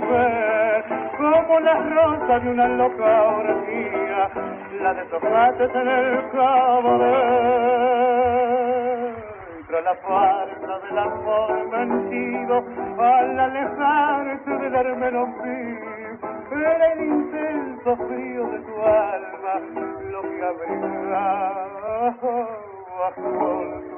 como 0.00 1.60
las 1.60 1.90
rosas 1.94 2.42
de 2.42 2.50
una 2.50 2.68
loca 2.68 3.22
orgía, 3.22 4.30
la 4.80 4.94
deshojaste 4.94 5.64
en 5.64 5.88
el 5.88 6.30
cabaret. 6.30 7.52
Tras 9.68 9.84
la 9.84 9.94
fuerza 9.96 10.78
del 10.86 10.98
amor 10.98 11.68
mentido, 11.70 12.64
al 12.98 13.38
alejarse 13.38 14.50
del 14.50 14.74
hermenopí, 14.74 15.78
era 16.52 16.92
el 16.92 17.04
intenso 17.04 17.96
frío 17.96 18.46
de 18.48 18.58
tu 18.60 18.82
alma 18.82 19.60
lo 20.10 20.22
que 20.22 20.44
abrigaba 20.44 22.06
bajo 22.98 23.91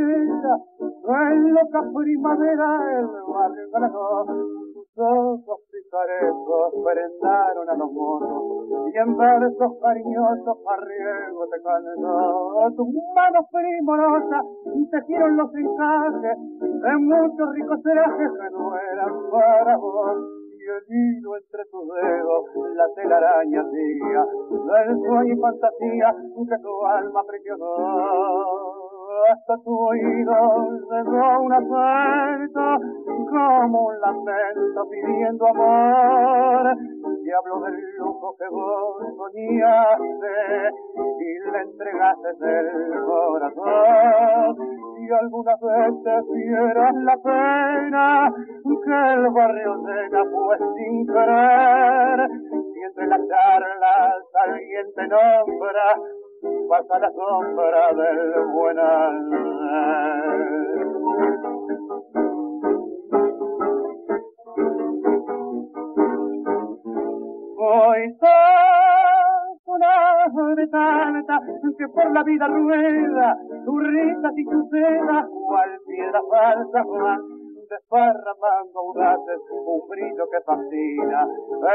costurera, 0.00 1.32
en 1.32 1.54
loca 1.54 1.80
primavera 1.94 3.00
el 3.00 3.70
ganador. 3.70 4.26
Sus 4.72 4.88
ojos 4.96 5.60
picarescos 5.70 6.74
prendaron 6.84 7.68
a 7.68 7.74
los 7.74 7.92
monos 7.92 8.92
y 8.92 8.98
en 8.98 9.16
versos 9.16 9.72
cariñosos 9.80 10.58
a 10.66 10.76
riego 10.76 11.46
te 11.50 11.62
cantó. 11.62 12.76
Tus 12.76 12.88
manos 13.14 13.46
primorosas 13.52 14.44
tejieron 14.90 15.36
los 15.36 15.54
encajes 15.54 16.38
de 16.60 16.96
muchos 16.98 17.54
ricos 17.54 17.82
trajes 17.82 18.30
que 18.30 18.50
no 18.50 18.76
eran 18.76 19.30
para 19.30 19.76
vos 19.76 20.40
hilo 20.88 21.36
entre 21.36 21.64
tus 21.66 21.86
dedos, 21.88 22.44
la 22.74 22.86
telaraña 22.94 23.62
tía, 23.70 24.24
del 24.50 24.98
sueño 25.00 25.34
y 25.34 25.40
fantasía 25.40 26.14
que 26.48 26.58
tu 26.62 26.86
alma 26.86 27.22
presionó. 27.26 28.69
Hasta 29.10 29.56
tu 29.64 29.76
oído 29.76 30.70
llegó 30.88 31.40
una 31.42 31.58
puerta 31.58 32.78
como 33.28 33.86
un 33.86 34.00
lamento 34.00 34.88
pidiendo 34.88 35.46
amor. 35.48 36.76
Y 36.78 37.30
del 37.30 37.96
lujo 37.98 38.36
que 38.38 38.48
vos 38.50 39.02
soñaste 39.16 40.70
y 41.18 41.50
le 41.50 41.58
entregaste 41.60 42.28
el 42.30 43.04
corazón. 43.04 44.56
Y 44.98 45.12
alguna 45.12 45.56
vez 45.60 46.02
te 46.04 46.22
fieras 46.32 46.94
la 46.94 47.16
pena 47.16 48.32
que 48.84 49.14
el 49.14 49.30
barrio 49.30 49.76
llena 49.76 50.22
pues 50.30 50.60
sin 50.76 51.06
querer. 51.06 52.30
Y 52.74 52.82
entre 52.82 53.06
las 53.08 53.20
charlas 53.28 54.22
alguien 54.46 54.94
te 54.94 55.08
nombra, 55.08 55.96
pasa 56.68 56.98
la 56.98 57.10
sombra 57.12 57.92
del 57.94 58.44
buen 58.52 58.78
Hoy 67.62 68.16
sos 68.18 69.60
una 69.66 70.54
de 70.54 70.66
tanta 70.68 71.40
que 71.78 71.88
por 71.88 72.12
la 72.12 72.22
vida 72.24 72.46
rueda, 72.48 73.36
tu 73.64 73.78
risa 73.78 74.30
y 74.36 74.44
tu 74.44 74.68
seda, 74.70 75.28
cual 75.46 75.78
piedra 75.86 76.20
falsa, 76.30 76.82
Juan 76.84 77.39
desparramando 77.70 78.80
audaces 78.80 79.40
un 79.50 79.88
brillo 79.88 80.28
que 80.28 80.40
fascina. 80.44 81.26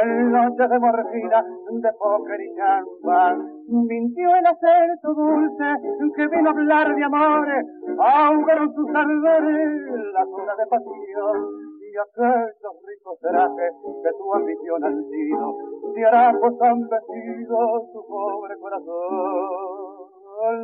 En 0.03 0.31
noches 0.31 0.69
de 0.69 0.79
morfina, 0.79 1.43
de 1.71 1.91
póker 1.93 2.41
y 2.41 2.55
champán, 2.55 3.35
mintió 3.67 4.35
el 4.35 4.45
acento 4.45 5.13
dulce 5.13 5.69
que 6.15 6.27
vino 6.27 6.49
a 6.49 6.51
hablar 6.51 6.95
de 6.95 7.03
amores, 7.03 7.65
ahogaron 7.97 8.73
sus 8.73 8.89
ardores 8.93 9.81
las 10.13 10.27
horas 10.27 10.57
de 10.57 10.67
pasión 10.67 11.37
y 11.79 11.97
aquellos 11.97 12.75
ricos 12.85 13.19
trajes 13.21 13.71
que 14.03 14.11
tu 14.17 14.33
ambición 14.33 14.83
han 14.83 15.03
sido, 15.09 15.57
de 15.93 16.05
harapos 16.05 16.61
han 16.61 16.87
vestido 16.89 17.57
su 17.93 18.05
pobre 18.07 18.57
corazón 18.59 19.84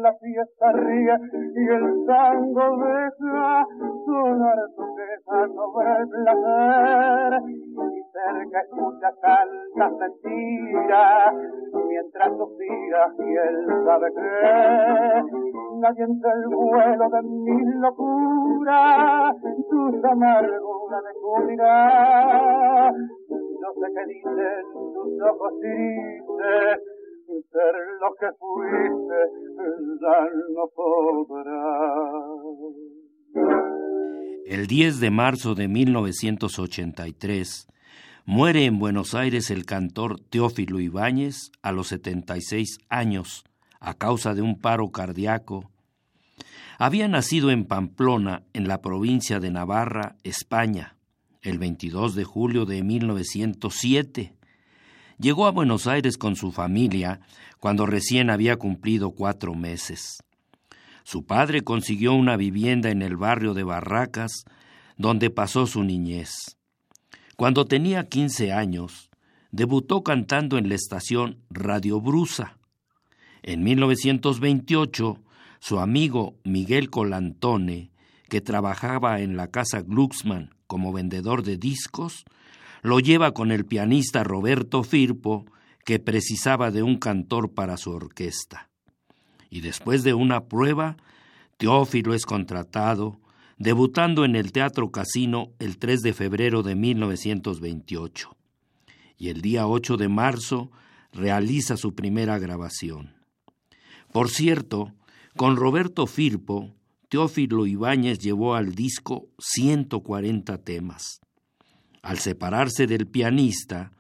la 0.02 0.14
fiesta 0.14 0.72
ríe 0.74 1.16
y 1.56 1.68
el 1.70 2.06
tango 2.06 2.78
deja 2.78 3.66
sonar 4.06 4.60
tu 4.76 4.96
queja 4.96 5.48
sobre 5.48 5.92
el 6.02 6.10
placer 6.10 7.42
y 7.48 8.02
cerca 8.12 8.60
escucha 8.62 9.10
tantas 9.22 9.92
mentiras 9.94 11.34
mientras 11.88 12.38
suspira 12.38 13.14
y 13.20 13.36
él 13.36 13.84
sabe 13.86 14.14
que 14.14 15.24
nadie 15.80 16.04
entre 16.04 16.32
el 16.32 16.48
vuelo 16.48 17.10
de 17.10 17.22
mi 17.24 17.64
locura 17.80 19.36
tus 19.70 20.04
amarguras 20.04 21.04
descubrirá. 21.04 22.92
No 22.92 23.74
sé 23.74 23.94
qué 23.94 24.06
dicen 24.08 24.66
tus 24.94 25.22
ojos 25.22 25.54
tristes, 25.60 27.01
ser 27.52 27.74
lo 28.02 28.10
que 28.20 28.30
fuiste 28.38 29.20
ya 30.02 30.18
no 30.56 30.66
podrá. 30.76 31.66
El 34.46 34.68
10 34.68 35.00
de 35.00 35.12
marzo 35.12 35.56
de 35.56 35.68
1983 35.68 37.68
muere 38.26 38.66
en 38.66 38.80
Buenos 38.80 39.16
Aires 39.16 39.50
el 39.50 39.66
cantor 39.66 40.20
Teófilo 40.20 40.80
Ibáñez 40.80 41.52
a 41.62 41.72
los 41.72 41.88
76 41.88 42.80
años 42.90 43.44
a 43.80 43.94
causa 43.96 44.34
de 44.34 44.42
un 44.42 44.60
paro 44.60 44.92
cardíaco. 44.92 45.72
Había 46.78 47.08
nacido 47.08 47.52
en 47.52 47.66
Pamplona, 47.66 48.44
en 48.54 48.68
la 48.68 48.82
provincia 48.82 49.40
de 49.40 49.52
Navarra, 49.52 50.16
España, 50.24 50.98
el 51.42 51.58
22 51.58 52.16
de 52.16 52.24
julio 52.24 52.66
de 52.66 52.84
1907. 52.84 54.34
Llegó 55.22 55.46
a 55.46 55.52
Buenos 55.52 55.86
Aires 55.86 56.18
con 56.18 56.36
su 56.36 56.52
familia 56.52 57.20
cuando 57.60 57.86
recién 57.86 58.32
había 58.32 58.58
cumplido 58.58 59.12
cuatro 59.12 59.54
meses. 59.54 60.24
Su 61.04 61.28
padre 61.28 61.62
consiguió 61.62 62.14
una 62.14 62.38
vivienda 62.38 62.90
en 62.90 63.04
el 63.04 63.18
barrio 63.18 63.54
de 63.54 63.62
Barracas, 63.62 64.46
donde 64.98 65.30
pasó 65.30 65.68
su 65.68 65.84
niñez. 65.84 66.58
Cuando 67.38 67.66
tenía 67.66 68.10
15 68.10 68.52
años, 68.52 69.12
debutó 69.52 70.02
cantando 70.02 70.58
en 70.58 70.70
la 70.70 70.74
estación 70.76 71.38
Radio 71.52 72.02
Brusa. 72.02 72.58
En 73.44 73.64
1928, 73.64 75.20
su 75.60 75.80
amigo 75.80 76.34
Miguel 76.44 76.90
Colantone, 76.90 77.92
que 78.28 78.42
trabajaba 78.42 79.22
en 79.22 79.38
la 79.38 79.50
casa 79.50 79.82
Glucksmann 79.82 80.56
como 80.66 80.92
vendedor 80.92 81.44
de 81.44 81.58
discos, 81.58 82.26
lo 82.82 83.00
lleva 83.00 83.34
con 83.34 83.52
el 83.52 83.66
pianista 83.66 84.24
Roberto 84.24 84.84
Firpo, 84.84 85.46
que 85.86 86.00
precisaba 86.00 86.72
de 86.72 86.84
un 86.84 86.98
cantor 86.98 87.54
para 87.54 87.78
su 87.78 87.92
orquesta 87.92 88.72
y 89.52 89.60
después 89.60 90.04
de 90.04 90.16
una 90.16 90.46
prueba, 90.46 90.98
Teófilo 91.58 92.16
es 92.16 92.26
contratado, 92.26 93.20
debutando 93.58 94.26
en 94.26 94.36
el 94.36 94.54
Teatro 94.54 94.90
Casino 94.92 95.52
el 95.60 95.78
3 95.78 96.02
de 96.02 96.14
febrero 96.14 96.64
de 96.64 96.74
1928. 96.76 98.36
Y 99.18 99.28
el 99.28 99.42
día 99.42 99.68
8 99.68 99.98
de 99.98 100.08
marzo 100.08 100.72
realiza 101.12 101.76
su 101.78 101.94
primera 101.94 102.40
grabación. 102.40 103.14
Por 104.14 104.30
cierto, 104.30 104.94
con 105.36 105.58
Roberto 105.58 106.08
Firpo, 106.08 106.74
Teófilo 107.10 107.68
Ibáñez 107.68 108.20
llevó 108.20 108.56
al 108.56 108.74
disco 108.74 109.28
140 109.38 110.58
temas. 110.60 111.20
Al 112.02 112.20
separarse 112.20 112.88
del 112.88 113.08
pianista, 113.08 113.92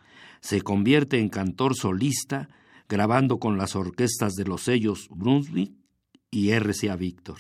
se 0.41 0.61
convierte 0.61 1.19
en 1.19 1.29
cantor 1.29 1.75
solista 1.75 2.49
grabando 2.89 3.39
con 3.39 3.57
las 3.57 3.75
orquestas 3.75 4.33
de 4.33 4.43
los 4.43 4.63
sellos 4.63 5.07
Brunswick 5.09 5.73
y 6.29 6.51
RCA 6.51 6.95
Víctor. 6.95 7.39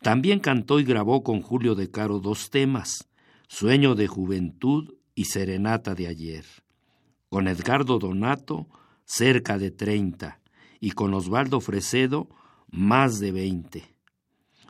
También 0.00 0.38
cantó 0.40 0.80
y 0.80 0.84
grabó 0.84 1.22
con 1.22 1.42
Julio 1.42 1.74
de 1.74 1.90
Caro 1.90 2.20
dos 2.20 2.50
temas, 2.50 3.08
Sueño 3.48 3.94
de 3.94 4.06
Juventud 4.06 4.94
y 5.14 5.26
Serenata 5.26 5.94
de 5.94 6.08
ayer. 6.08 6.44
Con 7.28 7.48
Edgardo 7.48 7.98
Donato, 7.98 8.68
cerca 9.04 9.58
de 9.58 9.70
treinta, 9.70 10.40
y 10.80 10.92
con 10.92 11.14
Osvaldo 11.14 11.60
Fresedo, 11.60 12.28
más 12.70 13.18
de 13.18 13.32
veinte. 13.32 13.96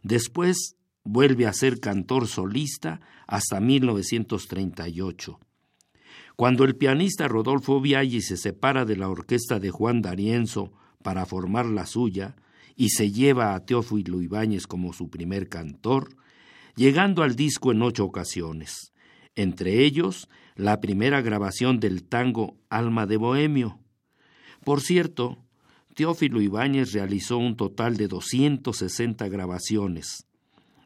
Después 0.02 0.76
vuelve 1.04 1.46
a 1.46 1.52
ser 1.52 1.80
cantor 1.80 2.26
solista 2.26 3.00
hasta 3.26 3.60
1938 3.60 5.38
cuando 6.36 6.64
el 6.64 6.76
pianista 6.76 7.28
Rodolfo 7.28 7.80
Viaggi 7.80 8.20
se 8.20 8.36
separa 8.36 8.84
de 8.84 8.96
la 8.96 9.08
orquesta 9.08 9.60
de 9.60 9.70
Juan 9.70 10.02
D'Arienzo 10.02 10.72
para 11.02 11.26
formar 11.26 11.66
la 11.66 11.86
suya 11.86 12.34
y 12.76 12.90
se 12.90 13.12
lleva 13.12 13.54
a 13.54 13.64
Teófilo 13.64 14.20
Ibáñez 14.20 14.66
como 14.66 14.92
su 14.92 15.10
primer 15.10 15.48
cantor, 15.48 16.16
llegando 16.74 17.22
al 17.22 17.36
disco 17.36 17.70
en 17.70 17.82
ocho 17.82 18.04
ocasiones, 18.04 18.92
entre 19.36 19.84
ellos 19.84 20.28
la 20.56 20.80
primera 20.80 21.20
grabación 21.20 21.78
del 21.78 22.02
tango 22.04 22.56
Alma 22.68 23.06
de 23.06 23.16
Bohemio. 23.16 23.78
Por 24.64 24.80
cierto, 24.80 25.38
Teófilo 25.94 26.40
Ibáñez 26.40 26.92
realizó 26.92 27.38
un 27.38 27.56
total 27.56 27.96
de 27.96 28.08
260 28.08 29.28
grabaciones. 29.28 30.26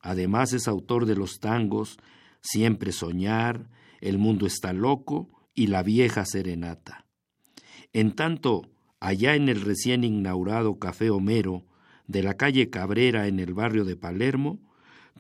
Además 0.03 0.53
es 0.53 0.69
autor 0.69 1.07
de 1.07 1.17
los 1.17 1.41
tangos 1.41 1.99
Siempre 2.41 2.93
Soñar, 2.93 3.69
El 4.01 4.19
Mundo 4.19 4.47
está 4.47 4.73
Loco 4.73 5.29
y 5.55 5.67
la 5.67 5.83
vieja 5.83 6.25
serenata. 6.25 7.05
En 7.93 8.13
tanto, 8.13 8.69
allá 9.01 9.35
en 9.35 9.49
el 9.49 9.61
recién 9.61 10.05
inaugurado 10.05 10.79
Café 10.79 11.11
Homero, 11.11 11.65
de 12.07 12.23
la 12.23 12.35
calle 12.35 12.71
Cabrera 12.71 13.27
en 13.27 13.39
el 13.39 13.55
barrio 13.55 13.85
de 13.85 13.97
Palermo, 13.97 14.61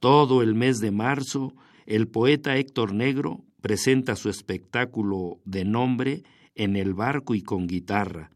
todo 0.01 0.43
el 0.43 0.55
mes 0.55 0.79
de 0.79 0.91
marzo, 0.91 1.55
el 1.87 2.09
poeta 2.09 2.57
Héctor 2.57 2.95
Negro 2.95 3.45
presenta 3.61 4.17
su 4.17 4.29
espectáculo 4.29 5.41
de 5.45 5.65
nombre 5.65 6.23
En 6.55 6.77
el 6.77 6.95
barco 6.95 7.35
y 7.35 7.43
con 7.43 7.67
guitarra, 7.67 8.31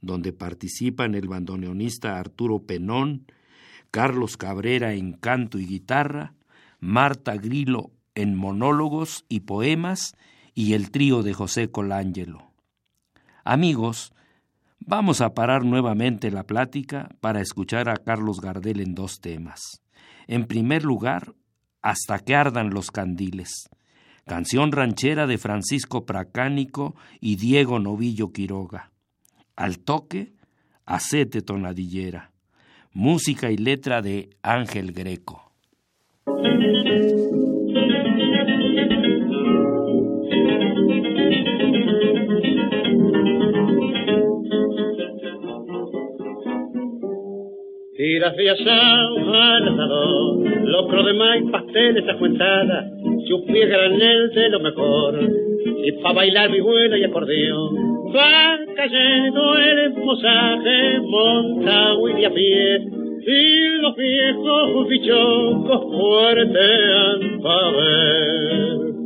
donde 0.00 0.32
participan 0.32 1.14
el 1.14 1.28
bandoneonista 1.28 2.18
Arturo 2.18 2.60
Penón, 2.60 3.24
Carlos 3.92 4.38
Cabrera 4.38 4.94
en 4.94 5.12
canto 5.12 5.58
y 5.58 5.66
guitarra, 5.66 6.32
Marta 6.80 7.36
Grilo 7.36 7.90
en 8.14 8.34
monólogos 8.34 9.26
y 9.28 9.40
poemas 9.40 10.16
y 10.54 10.72
el 10.72 10.90
trío 10.90 11.22
de 11.22 11.34
José 11.34 11.70
Colangelo. 11.70 12.50
Amigos, 13.44 14.14
vamos 14.80 15.20
a 15.20 15.34
parar 15.34 15.66
nuevamente 15.66 16.30
la 16.30 16.44
plática 16.44 17.10
para 17.20 17.42
escuchar 17.42 17.90
a 17.90 17.98
Carlos 17.98 18.40
Gardel 18.40 18.80
en 18.80 18.94
dos 18.94 19.20
temas. 19.20 19.82
En 20.26 20.46
primer 20.46 20.84
lugar, 20.84 21.34
Hasta 21.82 22.20
que 22.20 22.36
ardan 22.36 22.70
los 22.70 22.92
candiles, 22.92 23.68
canción 24.24 24.70
ranchera 24.70 25.26
de 25.26 25.36
Francisco 25.36 26.06
Pracánico 26.06 26.94
y 27.20 27.34
Diego 27.34 27.80
Novillo 27.80 28.32
Quiroga. 28.32 28.92
Al 29.56 29.80
toque, 29.80 30.32
Acete 30.86 31.42
Tonadillera, 31.42 32.31
música 32.92 33.50
y 33.50 33.56
letra 33.56 34.02
de 34.02 34.30
Ángel 34.42 34.92
Greco. 34.92 35.52
Tiras 48.02 48.36
de 48.36 48.50
asado 48.50 49.32
al 49.32 49.68
asador, 49.68 50.66
locro 50.66 51.04
de 51.04 51.12
maíz, 51.12 51.44
pasteles 51.52 52.02
ajuentadas, 52.08 52.90
chupí 53.28 53.60
granel 53.60 54.28
de 54.30 54.48
lo 54.48 54.58
mejor, 54.58 55.20
y 55.84 55.92
pa' 56.02 56.12
bailar 56.12 56.50
mi 56.50 56.58
vuelo 56.58 56.96
y 56.96 57.04
acordeón, 57.04 57.76
va 58.12 58.58
cayendo 58.74 59.56
el 59.56 59.78
emposaje, 59.78 60.98
monta 61.00 61.94
y 62.18 62.24
a 62.24 62.30
pie, 62.34 62.80
y 63.24 63.68
los 63.80 63.94
viejos 63.94 64.88
bichocos 64.88 65.82
fuertean 65.92 67.40
pa' 67.40 67.70
ver. 67.70 69.01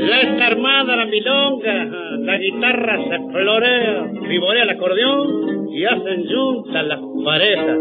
La 0.00 0.20
está 0.20 0.46
armada 0.46 0.96
la 0.96 1.04
milonga, 1.04 1.84
la 2.20 2.38
guitarra 2.38 2.98
se 3.04 3.18
florea, 3.32 4.10
vivorea 4.28 4.62
el 4.62 4.70
acordeón 4.70 5.68
y 5.70 5.84
hacen 5.84 6.26
juntas 6.26 6.86
las 6.86 7.00
parejas. 7.24 7.78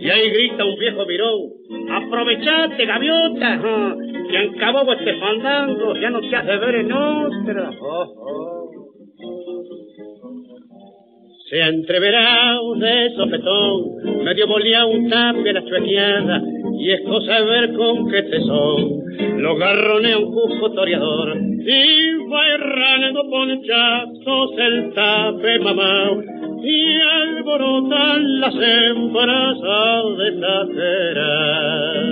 Y 0.00 0.08
ahí 0.08 0.30
grita 0.30 0.64
un 0.64 0.78
viejo 0.78 1.04
mirón, 1.04 1.38
aprovechate 1.92 2.86
gaviota, 2.86 3.60
que 4.30 4.38
acabó 4.38 4.90
este 4.92 5.14
fandango, 5.18 5.94
ya 5.96 6.10
no 6.10 6.20
te 6.20 6.36
hace 6.36 6.56
ver 6.56 6.74
en 6.76 6.92
otra. 6.92 7.70
Se 11.50 11.60
entreverá 11.60 12.60
de 12.76 13.10
sopetón, 13.16 14.22
medio 14.22 14.46
bolía 14.46 14.86
un 14.86 15.10
tapia 15.10 15.52
la 15.52 15.64
chuequeada, 15.64 16.40
y 16.78 16.92
es 16.92 17.00
cosa 17.00 17.40
de 17.40 17.44
ver 17.44 17.74
con 17.74 18.08
qué 18.08 18.22
son 18.46 19.00
lo 19.36 19.56
garronea 19.56 20.18
un 20.18 20.32
cujo 20.32 20.70
toreador, 20.70 21.36
y 21.36 22.14
va 22.32 22.48
errando 22.54 23.28
ponchazos 23.28 24.58
el 24.58 24.92
tape 24.94 25.58
mamao, 25.58 26.22
y 26.62 27.00
alborotan 27.00 28.40
las 28.40 28.54
hembras 28.54 29.58
a 29.64 30.02
desajerar. 30.18 32.04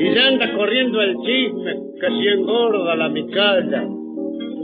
Y 0.00 0.14
ya 0.16 0.26
anda 0.26 0.52
corriendo 0.52 1.00
el 1.00 1.14
chisme 1.18 1.76
que 2.00 2.08
si 2.08 2.26
engorda 2.26 2.96
la 2.96 3.08
micalla, 3.08 3.84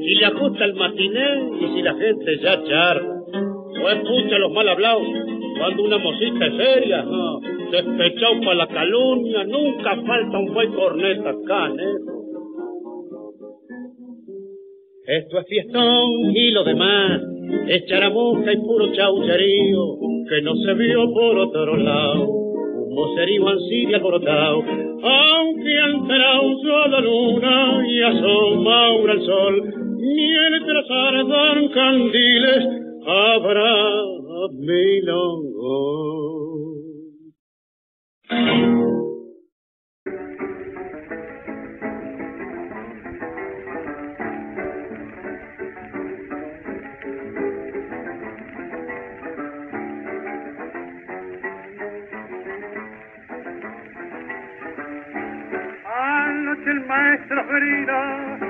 y 0.04 0.14
le 0.16 0.26
ajusta 0.26 0.64
el 0.64 0.74
matiné 0.74 1.50
y 1.60 1.74
si 1.74 1.82
la 1.82 1.94
gente 1.94 2.38
ya 2.38 2.62
charla. 2.64 3.22
O 3.82 3.88
escucha 3.88 4.38
los 4.38 4.52
mal 4.52 4.68
hablados 4.68 5.02
cuando 5.58 5.84
una 5.84 5.98
mosita 5.98 6.46
es 6.46 6.56
seria, 6.56 7.02
no, 7.02 7.40
despechado 7.70 8.40
para 8.40 8.54
la 8.54 8.66
calumnia, 8.66 9.44
nunca 9.44 9.96
falta 10.06 10.38
un 10.38 10.52
buen 10.52 10.72
corneta 10.72 11.30
acá, 11.30 11.72
Esto 15.06 15.38
es 15.38 15.46
fiestón 15.48 16.36
y 16.36 16.50
lo 16.52 16.64
demás 16.64 17.20
es 17.68 17.86
charamusca 17.86 18.52
y 18.52 18.56
puro 18.56 18.92
chaucherío 18.92 19.98
que 20.28 20.42
no 20.42 20.54
se 20.56 20.74
vio 20.74 21.12
por 21.12 21.38
otro 21.38 21.76
lado. 21.76 22.28
Un 22.28 22.94
mocerío 22.94 23.48
ansí 23.48 23.92
alborotado, 23.92 24.62
aunque 25.02 25.78
entrado 25.78 26.42
la 26.88 27.00
luna 27.00 27.84
y 27.88 28.02
asoma 28.02 28.88
el 29.12 29.22
sol, 29.26 29.91
mientras 30.02 30.90
ardan 30.90 31.68
candiles 31.68 32.64
habrá 33.06 33.74
milongo. 34.50 36.02
Anoche 55.84 56.70
el 56.70 56.80
maestro 56.86 57.46
querido 57.48 58.41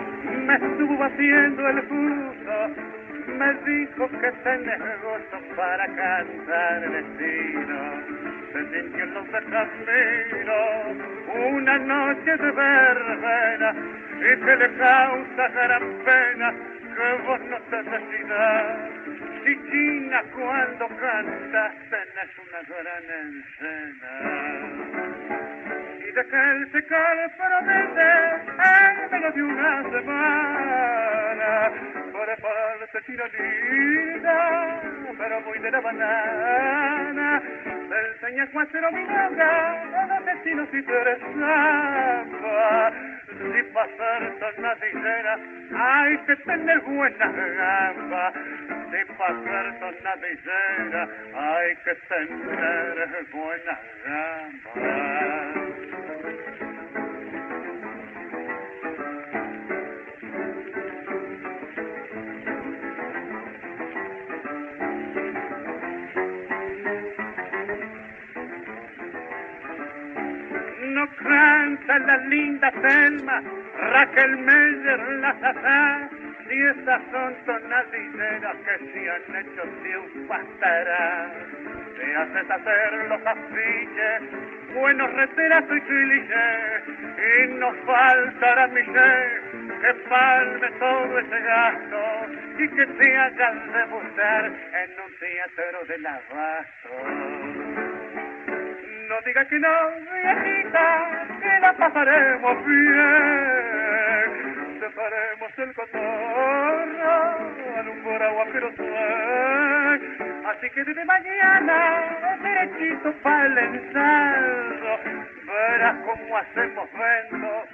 me 0.42 0.54
estuvo 0.54 1.04
haciendo 1.04 1.68
el 1.68 1.84
curso 1.84 2.92
me 3.26 3.54
dijo 3.64 4.08
que 4.08 4.32
tenés 4.44 5.02
gozo 5.02 5.56
para 5.56 5.86
cantar 5.86 6.90
destino. 6.90 7.78
Se 8.52 8.60
sintió 8.70 9.04
en 9.04 9.14
los 9.14 9.26
camino 9.28 10.58
una 11.56 11.78
noche 11.78 12.36
de 12.36 12.50
verbena 12.50 13.74
y 14.18 14.40
que 14.44 14.56
le 14.56 14.76
causa 14.76 15.48
gran 15.48 15.82
pena 16.04 16.54
que 16.94 17.22
vos 17.26 17.40
no 17.48 17.58
te 17.70 17.82
decidas. 17.82 18.76
Si 19.44 19.70
China 19.70 20.22
cuando 20.34 20.88
cantas 20.88 21.72
tenés 21.90 22.38
una 22.38 22.60
gran 22.68 23.04
escena 23.38 24.81
de 26.14 26.26
que 26.26 26.36
él 26.36 26.68
se 26.72 26.82
promete 27.38 28.08
en 28.64 29.10
menos 29.10 29.34
de 29.34 29.42
una 29.42 29.82
semana. 29.90 31.72
Por 32.12 32.28
falsa 32.36 33.00
linda, 33.32 34.80
pero 35.16 35.40
muy 35.40 35.58
de 35.58 35.70
la 35.70 35.80
banana. 35.80 37.42
Se 37.64 38.26
enseña 38.26 38.46
cuatro 38.52 38.92
milongas 38.92 40.08
los 40.08 40.24
destinos 40.26 40.68
y 40.72 40.82
tres 40.82 41.18
si 43.32 43.62
pasar 43.72 44.32
sonadillera 44.38 45.38
hay 45.74 46.18
que 46.18 46.36
tener 46.36 46.80
buena 46.80 47.26
gamba. 47.26 48.32
Si 48.90 49.12
pasar 49.14 49.78
sonadillera 49.80 51.08
hay 51.34 51.76
que 51.76 51.94
tener 51.94 53.26
buena 53.32 53.78
gamba 54.04 55.61
no 71.02 71.08
canta 71.16 71.98
la 71.98 72.16
linda 72.28 72.70
Selma, 72.70 73.42
Raquel 73.92 74.36
Meyer, 74.38 75.00
la 75.20 75.32
Sazá, 75.40 76.08
y 76.48 76.62
esas 76.62 77.02
son 77.10 77.34
tonadineras 77.44 78.56
que 78.56 78.92
se 78.92 79.10
han 79.10 79.36
hecho 79.36 79.62
triunfar. 79.82 80.44
Te 81.96 82.16
haces 82.16 82.50
hacer 82.50 82.92
los 83.08 83.26
afiches, 83.26 84.74
buenos 84.74 85.12
retiratos 85.12 85.76
y 85.76 85.80
clichés, 85.80 86.82
y 87.18 87.52
nos 87.54 87.76
faltará 87.84 88.68
mi 88.68 88.82
que 88.84 89.94
palme 90.08 90.70
todo 90.78 91.18
ese 91.18 91.40
gasto 91.40 92.26
y 92.58 92.68
que 92.68 92.86
te 92.86 93.16
hagan 93.16 93.72
debutar 93.72 94.44
en 94.46 95.00
un 95.00 95.18
teatro 95.18 95.84
de 95.88 95.98
lavazo 95.98 97.41
no 99.12 99.20
digas 99.26 99.46
que 99.46 99.58
no, 99.58 99.68
viejita, 100.10 101.26
que 101.42 101.60
la 101.60 101.72
pasaremos 101.74 102.64
bien. 102.64 104.28
Separemos 104.80 105.58
el 105.58 105.74
cotorro, 105.74 107.36
alumbrado 107.76 108.44
pero 108.52 108.74
suave. 108.74 110.00
Así 110.46 110.70
que 110.70 110.84
desde 110.84 111.04
mañana, 111.04 112.38
derechito 112.42 113.12
para 113.22 113.46
el 113.46 113.58
ensaldo, 113.58 114.98
verás 115.46 115.96
cómo 116.06 116.38
hacemos 116.38 116.88
vento, 116.92 117.64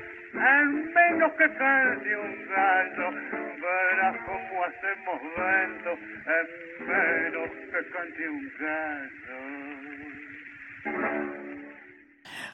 al 0.41 0.69
menos 0.69 1.33
que 1.35 1.49
cante 1.55 2.17
un 2.17 2.49
gallo. 2.49 3.11
Verás 3.63 4.17
cómo 4.27 4.65
hacemos 4.65 5.23
vento, 5.37 5.99
al 6.27 6.49
menos 6.89 7.51
que 7.71 7.91
cante 7.93 8.29
un 8.29 8.53
gallo. 8.59 9.98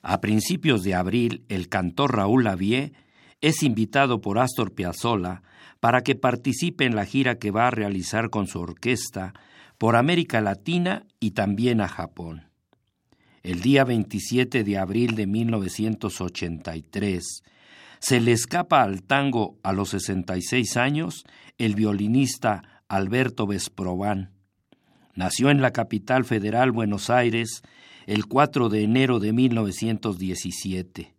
A 0.03 0.21
principios 0.21 0.83
de 0.83 0.95
abril, 0.95 1.45
el 1.49 1.69
cantor 1.69 2.17
Raúl 2.17 2.45
Lavie 2.45 2.93
es 3.41 3.63
invitado 3.63 4.21
por 4.21 4.39
Astor 4.39 4.75
Piazzolla 4.75 5.43
para 5.81 6.03
que 6.03 6.15
participe 6.15 6.85
en 6.85 6.95
la 6.95 7.05
gira 7.05 7.39
que 7.39 7.51
va 7.51 7.69
a 7.69 7.71
realizar 7.71 8.31
con 8.31 8.47
su 8.47 8.61
orquesta 8.61 9.35
por 9.79 9.97
América 9.97 10.41
Latina 10.41 11.07
y 11.21 11.33
también 11.33 11.81
a 11.81 11.89
Japón. 11.89 12.49
El 13.43 13.61
día 13.61 13.85
27 13.85 14.65
de 14.65 14.79
abril 14.79 15.15
de 15.15 15.27
1983 15.27 17.43
se 17.99 18.21
le 18.21 18.33
escapa 18.33 18.83
al 18.83 19.03
tango 19.03 19.59
a 19.63 19.73
los 19.73 19.91
66 19.91 20.77
años 20.77 21.25
el 21.59 21.75
violinista 21.75 22.83
Alberto 22.89 23.47
Vesprovan. 23.47 24.33
Nació 25.15 25.51
en 25.51 25.63
la 25.63 25.73
capital 25.73 26.25
federal 26.25 26.73
Buenos 26.73 27.11
Aires 27.11 27.63
el 28.07 28.27
4 28.27 28.69
de 28.69 28.83
enero 28.83 29.19
de 29.19 29.33
1917. 29.33 31.15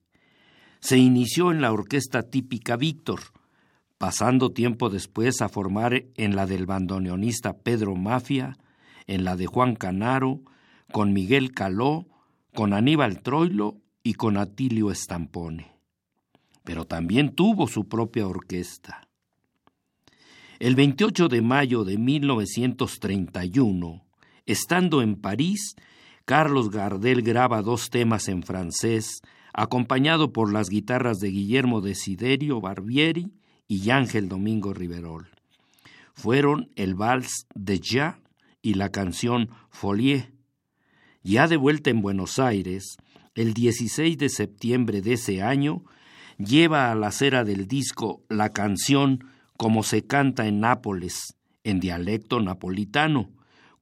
Se 0.80 0.98
inició 0.98 1.52
en 1.52 1.62
la 1.62 1.72
orquesta 1.72 2.24
típica 2.24 2.78
Víctor, 2.78 3.20
pasando 3.98 4.52
tiempo 4.52 4.90
después 4.90 5.42
a 5.42 5.50
formar 5.50 6.06
en 6.16 6.36
la 6.36 6.46
del 6.46 6.66
bandoneonista 6.66 7.58
Pedro 7.58 7.96
Mafia, 7.96 8.58
en 9.08 9.24
la 9.24 9.36
de 9.36 9.48
Juan 9.48 9.76
Canaro, 9.76 10.42
con 10.92 11.14
Miguel 11.14 11.54
Caló, 11.54 12.08
con 12.54 12.74
Aníbal 12.74 13.22
Troilo 13.22 13.78
y 14.04 14.14
con 14.14 14.38
Atilio 14.38 14.92
Estampone. 14.92 15.72
Pero 16.64 16.86
también 16.86 17.36
tuvo 17.36 17.68
su 17.68 17.88
propia 17.88 18.28
orquesta. 18.28 19.08
El 20.60 20.76
28 20.76 21.28
de 21.28 21.42
mayo 21.42 21.84
de 21.84 21.98
1931, 21.98 24.06
estando 24.46 25.02
en 25.02 25.16
París, 25.16 25.76
Carlos 26.26 26.72
Gardel 26.72 27.22
graba 27.22 27.62
dos 27.62 27.92
temas 27.92 28.28
en 28.30 28.42
francés, 28.42 29.22
acompañado 29.54 30.34
por 30.34 30.52
las 30.52 30.70
guitarras 30.70 31.20
de 31.20 31.30
Guillermo 31.30 31.82
Desiderio 31.82 32.60
Barbieri 32.60 33.32
y 33.68 33.92
Ángel 33.92 34.28
Domingo 34.28 34.74
Riverol. 34.74 35.30
Fueron 36.14 36.72
el 36.76 36.96
vals 36.96 37.46
de 37.54 37.80
Ya 37.80 38.20
y 38.64 38.74
la 38.74 38.90
canción 38.90 39.50
Folie. 39.70 40.32
Ya 41.22 41.48
de 41.48 41.58
vuelta 41.58 41.92
en 41.92 42.02
Buenos 42.02 42.40
Aires, 42.40 42.98
el 43.36 43.54
16 43.54 44.18
de 44.18 44.30
septiembre 44.30 45.02
de 45.02 45.14
ese 45.14 45.44
año, 45.44 45.84
lleva 46.40 46.92
a 46.92 46.96
la 46.96 47.12
cera 47.12 47.44
del 47.44 47.68
disco 47.68 48.24
la 48.30 48.50
canción 48.50 49.26
Como 49.58 49.84
se 49.84 50.08
canta 50.08 50.48
en 50.48 50.60
Nápoles, 50.60 51.36
en 51.64 51.80
dialecto 51.80 52.40
napolitano, 52.40 53.30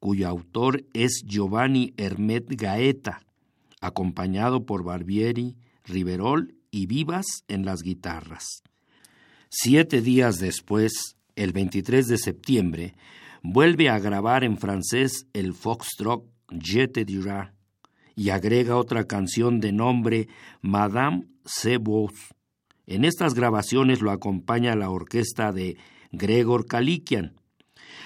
cuyo 0.03 0.27
autor 0.27 0.83
es 0.91 1.23
Giovanni 1.25 1.93
Hermet 1.95 2.43
Gaeta, 2.49 3.21
acompañado 3.79 4.65
por 4.65 4.83
Barbieri, 4.83 5.55
Riverol 5.85 6.55
y 6.71 6.87
Vivas 6.87 7.25
en 7.47 7.63
las 7.63 7.83
guitarras. 7.83 8.63
Siete 9.47 10.01
días 10.01 10.39
después, 10.39 11.15
el 11.37 11.53
23 11.53 12.05
de 12.05 12.17
septiembre, 12.17 12.95
vuelve 13.43 13.87
a 13.87 13.97
grabar 13.97 14.43
en 14.43 14.57
francés 14.57 15.25
el 15.31 15.53
foxtrot 15.53 16.25
Je 16.49 16.89
te 16.89 17.05
y 18.13 18.29
agrega 18.29 18.75
otra 18.75 19.05
canción 19.05 19.61
de 19.61 19.71
nombre 19.71 20.27
Madame 20.61 21.27
C'est 21.45 21.81
En 22.87 23.05
estas 23.05 23.35
grabaciones 23.35 24.01
lo 24.01 24.11
acompaña 24.11 24.75
la 24.75 24.89
orquesta 24.89 25.53
de 25.53 25.77
Gregor 26.11 26.65
Kalikian. 26.65 27.39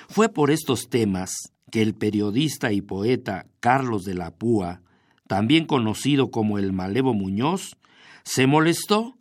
Fue 0.08 0.30
por 0.30 0.52
estos 0.52 0.90
temas 0.90 1.57
que 1.72 1.82
el 1.82 1.94
periodista 1.94 2.72
y 2.72 2.82
poeta 2.82 3.46
Carlos 3.60 4.06
de 4.06 4.14
la 4.14 4.32
Púa, 4.32 4.82
también 5.28 5.66
conocido 5.66 6.32
como 6.32 6.58
el 6.58 6.74
Malevo 6.74 7.14
Muñoz, 7.14 7.78
se 8.24 8.48
molestó 8.48 9.18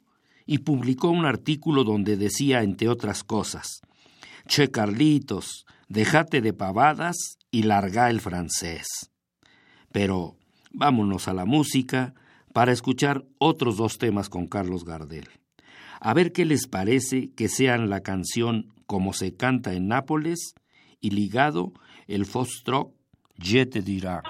y 0.46 0.58
publicó 0.58 1.10
un 1.10 1.26
artículo 1.26 1.84
donde 1.84 2.16
decía, 2.16 2.62
entre 2.62 2.88
otras 2.88 3.24
cosas, 3.24 3.80
Che 4.46 4.70
Carlitos, 4.70 5.66
déjate 5.88 6.40
de 6.40 6.52
pavadas 6.52 7.16
y 7.50 7.64
larga 7.64 8.10
el 8.10 8.20
francés. 8.20 8.86
Pero 9.90 10.36
vámonos 10.70 11.26
a 11.26 11.34
la 11.34 11.44
música 11.44 12.14
para 12.52 12.72
escuchar 12.72 13.24
otros 13.38 13.76
dos 13.76 13.98
temas 13.98 14.28
con 14.28 14.46
Carlos 14.46 14.84
Gardel. 14.84 15.28
A 16.00 16.14
ver 16.14 16.32
qué 16.32 16.44
les 16.44 16.68
parece 16.68 17.30
que 17.32 17.48
sean 17.48 17.90
la 17.90 18.00
canción 18.00 18.72
Como 18.86 19.12
se 19.12 19.34
canta 19.34 19.72
en 19.72 19.88
Nápoles 19.88 20.54
y 21.00 21.10
ligado 21.10 21.72
el 22.06 22.24
Fostrock 22.24 22.92
Je 23.38 23.66
te 23.66 23.82
dirá. 23.82 24.22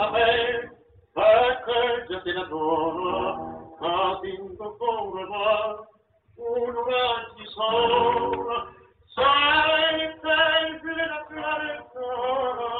saber 0.00 0.70
perché 1.12 2.06
già 2.08 2.20
ti 2.22 2.30
adoro, 2.30 3.76
cadendo 3.78 4.76
come 4.78 5.24
va 5.26 5.88
un 6.36 6.74
sei 9.14 10.00
sempre 10.22 11.06
la 11.06 11.24
clarezza, 11.28 12.79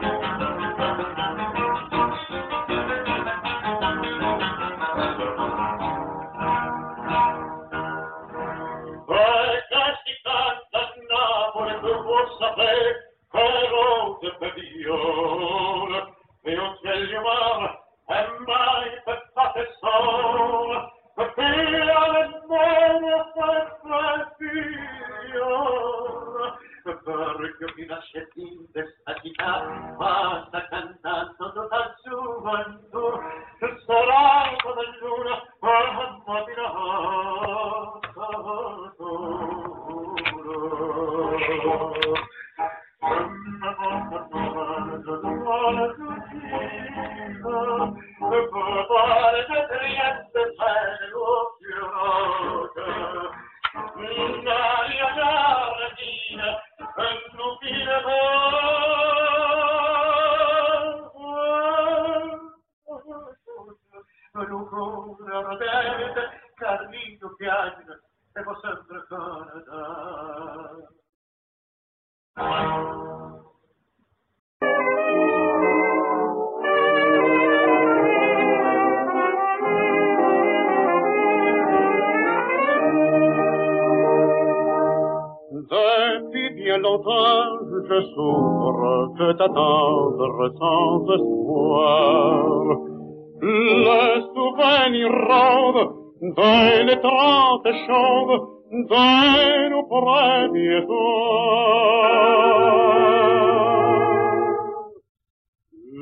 je 0.00 0.15
rôde 96.20 96.34
dans 96.34 96.86
les 96.86 97.00
trente 97.00 97.66
chaudes 97.86 98.40
de 98.72 99.68
nos 99.70 99.82
premiers 99.84 100.84
soirs. 100.86 102.06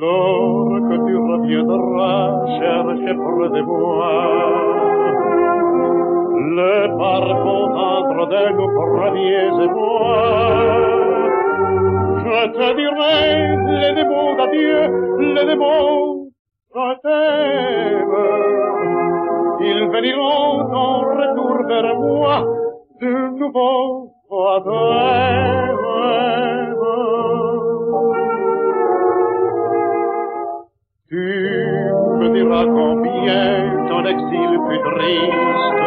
Lors 0.00 0.80
que 0.88 0.96
tu 1.06 1.16
reviendras 1.16 2.46
chercher 2.58 3.14
près 3.14 3.48
de 3.48 3.62
moi, 3.62 4.14
le 6.56 6.98
parfum 6.98 7.62
tendre 7.74 8.26
de 8.28 8.42
nos 8.52 8.70
premiers 8.78 9.54
émois, 9.64 10.64
je 12.24 12.40
te 12.52 12.66
dirai 12.76 13.22
les 13.80 13.92
démons 13.94 14.34
d'adieu, 14.36 14.80
les 15.34 15.46
démons, 15.46 16.28
je 16.74 16.86
t'aime. 17.02 18.93
Ils 19.66 19.88
veniront 19.88 20.60
en 20.74 21.00
retour 21.20 21.56
vers 21.66 21.96
moi, 21.98 22.44
de 23.00 23.14
nouveau 23.38 24.10
à 24.30 24.60
Tu 31.08 31.26
me 32.18 32.28
diras 32.34 32.66
combien 32.66 33.44
ton 33.88 34.04
exil 34.04 34.50
fut 34.66 34.82
triste, 34.90 35.80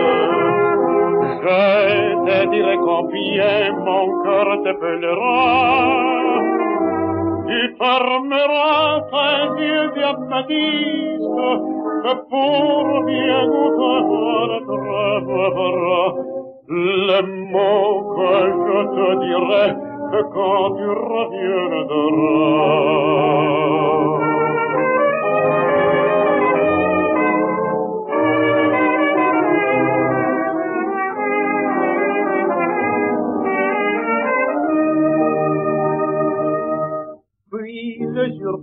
je 1.43 1.61
te 2.25 2.37
dirai 2.49 2.77
combien 2.77 3.59
mon 3.85 4.05
cœur 4.23 4.47
t'appellera. 4.63 5.37
Tu 7.47 7.59
fermeras 7.77 9.01
tes 9.11 9.63
yeux 9.63 9.89
diamantistes, 9.95 11.27
que 11.67 11.76
pour 12.29 13.03
bien 13.05 13.47
goûter 13.47 14.65
trouveras 14.65 16.13
le 16.69 17.21
mot 17.51 17.91
que 18.15 18.31
je 18.61 18.77
te 18.95 19.07
dirai 19.25 19.67
quand 20.33 20.67
tu 20.75 20.87
reviendras. 20.87 22.37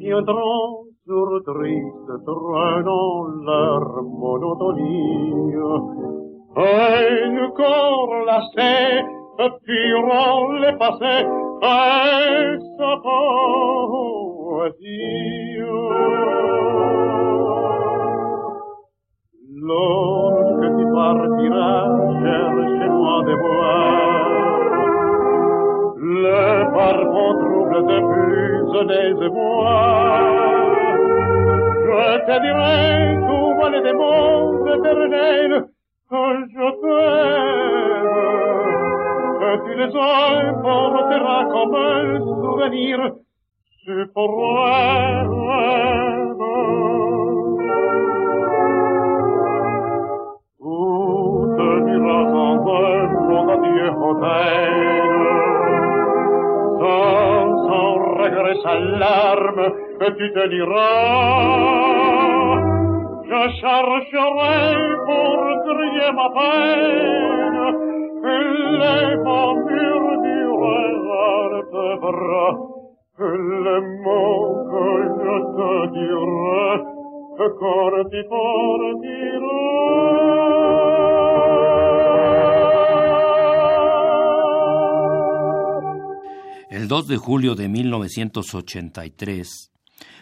viendront 0.05 0.84
sur 1.07 1.29
triste 1.45 2.11
traînant 2.25 3.25
leur 3.45 3.85
monotonie. 4.03 5.55
Un 6.57 7.51
corps 7.51 8.15
lassé, 8.27 9.03
purant 9.65 10.53
les 10.63 10.77
passés, 10.79 11.27
et 11.63 12.57
sa 12.79 12.93
poésie? 13.03 13.85
Lorsque 19.67 20.69
tu 20.77 20.85
partiras, 20.95 21.85
cherche-moi 22.23 23.17
de 23.29 23.35
bois, 23.43 23.93
le 25.97 26.43
parfum 26.73 27.31
trouble 27.43 27.81
de 27.91 27.99
plus 28.13 28.73
des 28.87 29.29
voix. 29.29 30.44
Je 32.27 32.33
te 32.33 32.41
dirai, 32.41 33.19
tout 33.29 33.55
voilà 33.57 33.81
des 33.83 33.93
mots 33.93 34.67
éternels, 34.67 35.67
que 36.09 36.23
je 36.55 36.69
t'aime. 36.81 38.15
Que 39.41 39.51
tu 39.65 39.73
les 39.77 39.93
emporteras 39.95 41.45
comme 41.53 41.75
un 41.75 42.19
souvenir, 42.21 42.97
suprême. 43.85 45.35
Sans, 56.81 57.45
sans 57.67 57.95
regret, 58.23 58.57
sans 58.63 58.81
larmes, 58.99 59.67
tu 60.17 60.33
te 60.33 60.49
diras, 60.49 61.84
je 63.45 63.51
chercherai 63.61 64.65
pour 65.07 65.39
crier 65.65 66.11
ma 66.13 66.29
peine, 66.37 67.61
les 68.81 69.09
murmures 69.25 70.17
du 70.23 70.41
regard. 70.63 71.53
El 86.71 86.89
2 86.89 87.03
de 87.07 87.17
julio 87.17 87.55
de 87.55 87.69
1983 87.69 89.71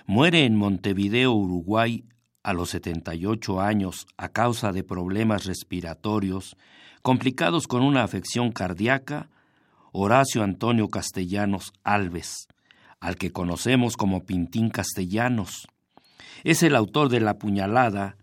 muere 0.07 0.45
en 0.45 0.57
Montevideo, 0.57 1.33
Uruguay, 1.35 2.05
a 2.43 2.53
los 2.53 2.71
78 2.71 3.61
años 3.61 4.07
a 4.17 4.29
causa 4.29 4.73
de 4.73 4.83
problemas 4.83 5.45
respiratorios 5.45 6.57
complicados 7.03 7.67
con 7.67 7.83
una 7.83 8.05
afección 8.05 8.53
cardíaca, 8.53 9.29
Horacio 9.93 10.43
Antonio 10.43 10.89
Castellanos 10.89 11.73
Alves, 11.85 12.49
al 13.01 13.17
que 13.17 13.33
conocemos 13.33 13.97
como 13.97 14.25
Pintín 14.25 14.71
Castellanos. 14.71 15.69
Es 16.45 16.63
el 16.63 16.77
autor 16.77 17.09
de 17.09 17.21
La 17.21 17.39
puñalada, 17.39 18.17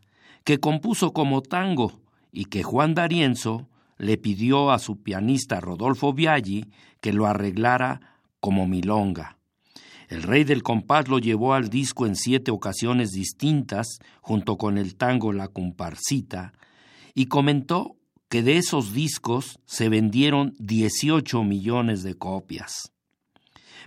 que 0.44 0.60
compuso 0.60 1.12
como 1.12 1.42
tango 1.42 2.00
y 2.32 2.46
que 2.46 2.64
Juan 2.64 2.96
D'Arienzo 2.96 3.68
le 3.98 4.18
pidió 4.18 4.72
a 4.72 4.80
su 4.80 5.02
pianista 5.02 5.60
Rodolfo 5.60 6.14
Viaggi 6.14 6.66
que 7.02 7.14
lo 7.14 7.28
arreglara 7.28 8.00
como 8.40 8.66
milonga. 8.66 9.39
El 10.10 10.24
rey 10.24 10.44
del 10.44 10.64
compás 10.64 11.08
lo 11.08 11.20
llevó 11.20 11.54
al 11.54 11.70
disco 11.70 12.08
en 12.08 12.16
siete 12.16 12.50
ocasiones 12.50 13.12
distintas, 13.12 14.00
junto 14.22 14.58
con 14.58 14.80
el 14.80 14.96
tango 14.96 15.34
La 15.34 15.50
Comparsita, 15.50 16.54
y 17.14 17.28
comentó 17.28 17.96
que 18.28 18.42
de 18.42 18.58
esos 18.58 18.92
discos 18.92 19.60
se 19.66 19.88
vendieron 19.88 20.56
18 20.58 21.44
millones 21.44 22.02
de 22.02 22.16
copias. 22.16 22.92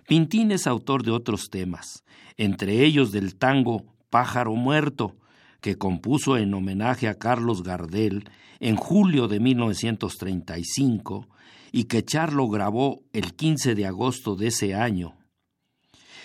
Pintín 0.06 0.52
es 0.52 0.68
autor 0.68 1.02
de 1.02 1.10
otros 1.10 1.50
temas, 1.50 2.04
entre 2.36 2.84
ellos 2.84 3.10
del 3.10 3.34
tango 3.34 3.84
Pájaro 4.08 4.54
Muerto, 4.54 5.16
que 5.60 5.76
compuso 5.76 6.36
en 6.36 6.54
homenaje 6.54 7.08
a 7.08 7.14
Carlos 7.14 7.64
Gardel 7.64 8.28
en 8.60 8.76
julio 8.76 9.26
de 9.26 9.40
1935 9.40 11.26
y 11.72 11.84
que 11.84 12.04
Charlo 12.04 12.48
grabó 12.48 13.02
el 13.12 13.34
15 13.34 13.74
de 13.74 13.86
agosto 13.86 14.36
de 14.36 14.48
ese 14.48 14.74
año. 14.76 15.16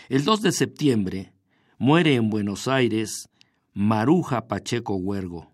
El 0.10 0.24
2 0.24 0.42
de 0.42 0.52
septiembre 0.54 1.34
muere 1.78 2.16
en 2.16 2.30
Buenos 2.30 2.70
Aires 2.70 3.28
Maruja 3.74 4.48
Pacheco 4.48 4.96
Huergo, 4.96 5.52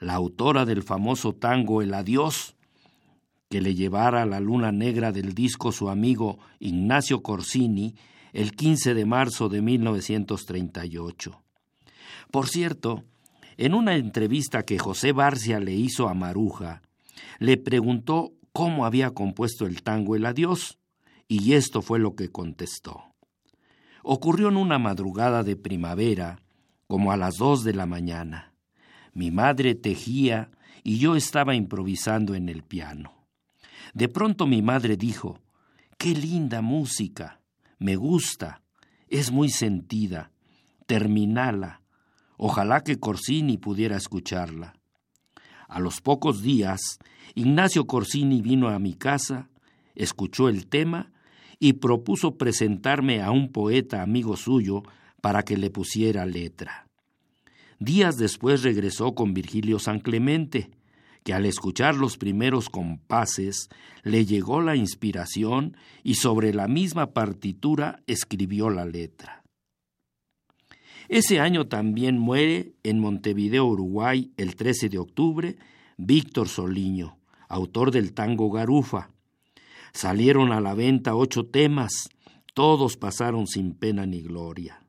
la 0.00 0.12
autora 0.12 0.66
del 0.66 0.82
famoso 0.82 1.32
tango 1.32 1.80
El 1.80 1.94
Adiós, 1.94 2.56
que 3.48 3.62
le 3.62 3.74
llevara 3.74 4.20
a 4.20 4.26
la 4.26 4.38
luna 4.38 4.70
negra 4.70 5.12
del 5.12 5.32
disco 5.32 5.72
su 5.72 5.88
amigo 5.88 6.38
Ignacio 6.58 7.22
Corsini 7.22 7.94
el 8.34 8.52
15 8.52 8.92
de 8.92 9.06
marzo 9.06 9.48
de 9.48 9.62
1938. 9.62 11.42
Por 12.30 12.48
cierto, 12.48 13.02
en 13.56 13.72
una 13.72 13.96
entrevista 13.96 14.64
que 14.64 14.78
José 14.78 15.12
Barcia 15.12 15.58
le 15.58 15.72
hizo 15.72 16.10
a 16.10 16.12
Maruja, 16.12 16.82
le 17.38 17.56
preguntó 17.56 18.34
cómo 18.52 18.84
había 18.84 19.12
compuesto 19.12 19.64
el 19.64 19.82
tango 19.82 20.16
El 20.16 20.26
Adiós, 20.26 20.78
y 21.28 21.54
esto 21.54 21.80
fue 21.80 21.98
lo 21.98 22.14
que 22.14 22.28
contestó. 22.28 23.15
Ocurrió 24.08 24.50
en 24.50 24.56
una 24.56 24.78
madrugada 24.78 25.42
de 25.42 25.56
primavera, 25.56 26.40
como 26.86 27.10
a 27.10 27.16
las 27.16 27.34
dos 27.38 27.64
de 27.64 27.74
la 27.74 27.86
mañana. 27.86 28.54
Mi 29.12 29.32
madre 29.32 29.74
tejía 29.74 30.52
y 30.84 30.98
yo 30.98 31.16
estaba 31.16 31.56
improvisando 31.56 32.36
en 32.36 32.48
el 32.48 32.62
piano. 32.62 33.26
De 33.94 34.08
pronto 34.08 34.46
mi 34.46 34.62
madre 34.62 34.96
dijo, 34.96 35.40
Qué 35.98 36.10
linda 36.14 36.62
música, 36.62 37.40
me 37.80 37.96
gusta, 37.96 38.62
es 39.08 39.32
muy 39.32 39.48
sentida, 39.50 40.30
terminala, 40.86 41.82
ojalá 42.36 42.84
que 42.84 43.00
Corsini 43.00 43.58
pudiera 43.58 43.96
escucharla. 43.96 44.76
A 45.66 45.80
los 45.80 46.00
pocos 46.00 46.42
días 46.42 47.00
Ignacio 47.34 47.88
Corsini 47.88 48.40
vino 48.40 48.68
a 48.68 48.78
mi 48.78 48.94
casa, 48.94 49.50
escuchó 49.96 50.48
el 50.48 50.68
tema 50.68 51.10
y 51.58 51.74
propuso 51.74 52.36
presentarme 52.36 53.22
a 53.22 53.30
un 53.30 53.50
poeta 53.50 54.02
amigo 54.02 54.36
suyo 54.36 54.82
para 55.20 55.42
que 55.42 55.56
le 55.56 55.70
pusiera 55.70 56.26
letra. 56.26 56.86
Días 57.78 58.16
después 58.16 58.62
regresó 58.62 59.14
con 59.14 59.34
Virgilio 59.34 59.78
San 59.78 60.00
Clemente, 60.00 60.70
que 61.24 61.34
al 61.34 61.44
escuchar 61.44 61.96
los 61.96 62.16
primeros 62.16 62.70
compases 62.70 63.68
le 64.02 64.24
llegó 64.24 64.62
la 64.62 64.76
inspiración 64.76 65.76
y 66.04 66.14
sobre 66.14 66.54
la 66.54 66.68
misma 66.68 67.12
partitura 67.12 68.00
escribió 68.06 68.70
la 68.70 68.84
letra. 68.84 69.42
Ese 71.08 71.40
año 71.40 71.66
también 71.66 72.18
muere 72.18 72.74
en 72.82 73.00
Montevideo, 73.00 73.66
Uruguay, 73.66 74.30
el 74.36 74.56
13 74.56 74.88
de 74.88 74.98
octubre, 74.98 75.56
Víctor 75.96 76.48
Soliño, 76.48 77.18
autor 77.48 77.90
del 77.90 78.12
tango 78.12 78.50
Garufa. 78.50 79.10
Salieron 79.96 80.52
a 80.52 80.60
la 80.60 80.74
venta 80.74 81.16
ocho 81.16 81.46
temas, 81.46 82.10
todos 82.52 82.98
pasaron 82.98 83.46
sin 83.46 83.72
pena 83.72 84.04
ni 84.04 84.20
gloria. 84.20 84.84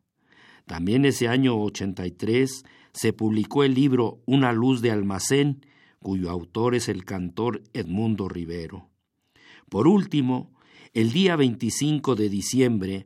También 0.65 1.05
ese 1.05 1.29
año 1.29 1.57
83 1.61 2.65
se 2.91 3.13
publicó 3.13 3.63
el 3.63 3.73
libro 3.73 4.19
Una 4.25 4.51
luz 4.51 4.81
de 4.81 4.91
almacén, 4.91 5.65
cuyo 5.99 6.29
autor 6.29 6.75
es 6.75 6.89
el 6.89 7.05
cantor 7.05 7.63
Edmundo 7.71 8.27
Rivero. 8.27 8.89
Por 9.69 9.87
último, 9.87 10.51
el 10.91 11.13
día 11.13 11.37
25 11.37 12.15
de 12.15 12.27
diciembre 12.27 13.05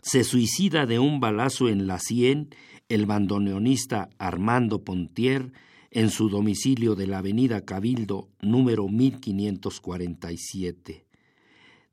se 0.00 0.24
suicida 0.24 0.86
de 0.86 0.98
un 0.98 1.20
balazo 1.20 1.68
en 1.68 1.86
la 1.86 1.98
sien 1.98 2.48
el 2.88 3.04
bandoneonista 3.04 4.08
Armando 4.16 4.82
Pontier 4.82 5.52
en 5.92 6.10
su 6.10 6.28
domicilio 6.30 6.94
de 6.94 7.06
la 7.06 7.18
Avenida 7.18 7.66
Cabildo 7.66 8.30
número 8.40 8.88
1547. 8.88 11.04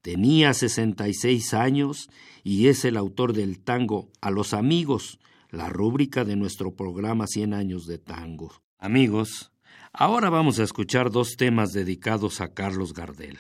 Tenía 0.01 0.53
66 0.53 1.53
años 1.53 2.09
y 2.43 2.67
es 2.67 2.85
el 2.85 2.95
autor 2.95 3.33
del 3.33 3.59
tango 3.59 4.09
A 4.21 4.31
los 4.31 4.53
amigos, 4.53 5.19
la 5.49 5.67
rúbrica 5.67 6.23
de 6.23 6.37
nuestro 6.37 6.73
programa 6.73 7.27
100 7.27 7.53
años 7.53 7.85
de 7.85 7.97
tango. 7.97 8.53
Amigos, 8.77 9.51
ahora 9.91 10.29
vamos 10.29 10.59
a 10.59 10.63
escuchar 10.63 11.11
dos 11.11 11.35
temas 11.35 11.73
dedicados 11.73 12.39
a 12.39 12.53
Carlos 12.53 12.93
Gardel. 12.93 13.37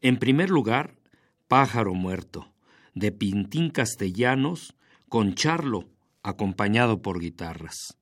En 0.00 0.18
primer 0.18 0.48
lugar, 0.48 0.96
Pájaro 1.48 1.92
Muerto, 1.92 2.54
de 2.94 3.12
Pintín 3.12 3.68
Castellanos, 3.68 4.74
con 5.10 5.34
Charlo, 5.34 5.90
acompañado 6.22 7.02
por 7.02 7.20
guitarras. 7.20 7.98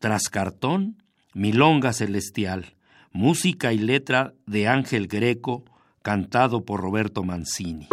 Tras 0.00 0.28
cartón, 0.28 1.01
Milonga 1.34 1.94
Celestial, 1.94 2.74
música 3.10 3.72
y 3.72 3.78
letra 3.78 4.34
de 4.46 4.68
Ángel 4.68 5.08
Greco, 5.08 5.64
cantado 6.02 6.64
por 6.66 6.80
Roberto 6.80 7.22
Mancini. 7.22 7.88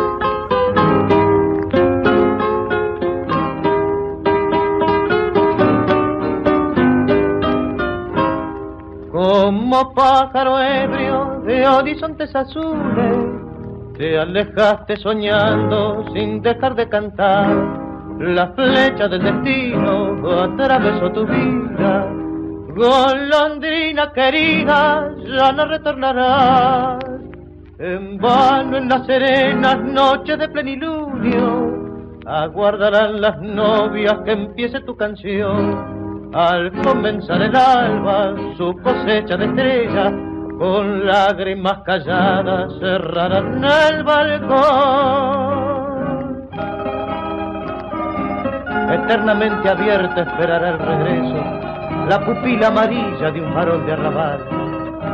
Como 9.10 9.94
pájaro 9.94 10.60
ebrio 10.60 11.42
de 11.46 11.66
horizontes 11.66 12.36
azules, 12.36 13.18
te 13.98 14.20
alejaste 14.20 14.98
soñando 14.98 16.06
sin 16.14 16.42
dejar 16.42 16.76
de 16.76 16.90
cantar. 16.90 17.56
La 18.20 18.52
flecha 18.52 19.08
del 19.08 19.24
destino 19.24 20.30
atravesó 20.42 21.10
tu 21.14 21.26
vida. 21.26 22.29
Golondrina 22.76 24.12
querida, 24.14 25.10
ya 25.26 25.52
no 25.52 25.66
retornarás. 25.66 27.04
En 27.80 28.18
vano 28.18 28.78
en 28.78 28.90
las 28.90 29.06
serenas 29.06 29.82
noches 29.82 30.38
de 30.38 30.50
plenilunio, 30.50 32.20
aguardarán 32.26 33.22
las 33.22 33.40
novias 33.42 34.18
que 34.26 34.34
empiece 34.34 34.82
tu 34.82 34.96
canción 34.96 36.30
al 36.34 36.72
comenzar 36.84 37.42
el 37.42 37.56
alba, 37.56 38.36
su 38.58 38.76
cosecha 38.84 39.36
de 39.38 39.46
estrellas, 39.46 40.14
con 40.60 41.08
lágrimas 41.08 41.80
calladas 41.86 42.72
cerrarán 42.80 43.64
el 43.64 44.04
balcón. 44.04 45.40
Eternamente 48.92 49.70
abierta 49.70 50.22
esperará 50.22 50.70
el 50.70 50.80
regreso, 50.80 51.79
la 52.10 52.20
pupila 52.26 52.70
amarilla 52.70 53.30
de 53.30 53.40
un 53.40 53.54
farol 53.54 53.86
de 53.86 53.94
arrabal, 53.94 54.40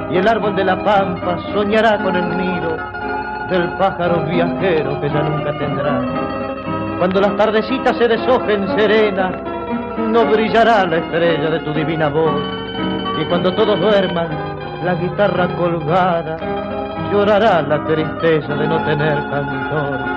y 0.09 0.15
el 0.15 0.27
árbol 0.29 0.55
de 0.55 0.63
la 0.63 0.81
pampa 0.81 1.37
soñará 1.51 2.01
con 2.01 2.15
el 2.15 2.37
nido 2.37 2.77
del 3.49 3.67
pájaro 3.77 4.23
viajero 4.23 5.01
que 5.01 5.09
ya 5.09 5.21
nunca 5.21 5.51
tendrá. 5.57 6.01
Cuando 6.97 7.19
las 7.19 7.35
tardecitas 7.35 7.97
se 7.97 8.07
deshojen 8.07 8.67
serenas, 8.77 9.33
no 9.97 10.25
brillará 10.25 10.85
la 10.85 10.97
estrella 10.97 11.49
de 11.49 11.59
tu 11.59 11.73
divina 11.73 12.07
voz. 12.07 12.41
Y 13.21 13.25
cuando 13.25 13.53
todos 13.53 13.77
duerman, 13.77 14.29
la 14.85 14.95
guitarra 14.95 15.49
colgada 15.57 16.37
llorará 17.11 17.61
la 17.61 17.83
tristeza 17.83 18.55
de 18.55 18.67
no 18.67 18.81
tener 18.85 19.17
cantor. 19.29 20.14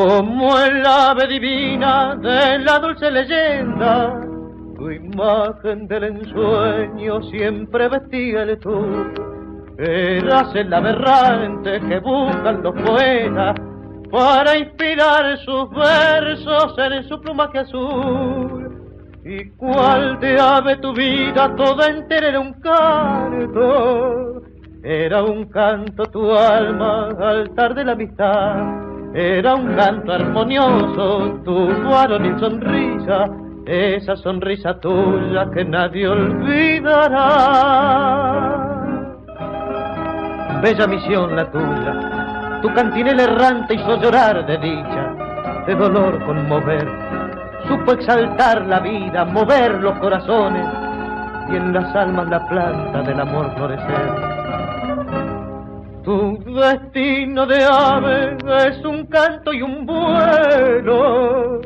Como 0.00 0.58
el 0.58 0.86
ave 0.86 1.26
divina 1.26 2.16
de 2.16 2.58
la 2.60 2.78
dulce 2.78 3.10
leyenda, 3.10 4.18
tu 4.74 4.90
imagen 4.90 5.86
del 5.88 6.04
ensueño 6.04 7.22
siempre 7.24 7.86
vestía 7.86 8.44
el 8.44 8.58
tú. 8.60 9.12
Eras 9.76 10.54
el 10.54 10.72
aberrante 10.72 11.80
que 11.80 11.98
buscan 11.98 12.62
los 12.62 12.74
poetas 12.80 13.56
para 14.10 14.56
inspirar 14.56 15.36
sus 15.44 15.68
versos 15.68 16.74
en 16.78 17.06
su 17.06 17.20
plumaje 17.20 17.58
azul. 17.58 18.72
¿Y 19.22 19.50
cuál 19.50 20.18
de 20.18 20.40
ave 20.40 20.76
tu 20.78 20.94
vida 20.94 21.54
toda 21.56 21.88
entera 21.88 22.28
era 22.28 22.40
un 22.40 22.54
canto? 22.54 24.40
Era 24.82 25.22
un 25.24 25.44
canto 25.50 26.04
tu 26.06 26.32
alma, 26.32 27.10
altar 27.20 27.74
de 27.74 27.84
la 27.84 27.92
amistad. 27.92 28.89
Era 29.12 29.56
un 29.56 29.74
canto 29.74 30.12
armonioso, 30.12 31.40
tu 31.44 31.66
varonil 31.82 32.38
sonrisa, 32.38 33.28
esa 33.66 34.14
sonrisa 34.14 34.78
tuya 34.78 35.50
que 35.50 35.64
nadie 35.64 36.06
olvidará. 36.06 37.18
Bella 40.62 40.86
misión 40.86 41.34
la 41.34 41.50
tuya, 41.50 42.60
tu 42.62 42.72
cantinela 42.72 43.24
errante 43.24 43.74
hizo 43.74 44.00
llorar 44.00 44.46
de 44.46 44.58
dicha, 44.58 45.12
de 45.66 45.74
dolor 45.74 46.24
conmover. 46.24 46.86
Supo 47.66 47.94
exaltar 47.94 48.64
la 48.66 48.78
vida, 48.78 49.24
mover 49.24 49.80
los 49.82 49.98
corazones 49.98 50.68
y 51.50 51.56
en 51.56 51.72
las 51.72 51.92
almas 51.96 52.28
la 52.28 52.48
planta 52.48 53.02
del 53.02 53.18
amor 53.18 53.52
florecer. 53.56 54.29
Tu 56.10 56.54
destino 56.54 57.46
de 57.46 57.62
ave 57.62 58.36
es 58.66 58.84
un 58.84 59.06
canto 59.06 59.52
y 59.52 59.62
un 59.62 59.86
vuelo. 59.86 61.60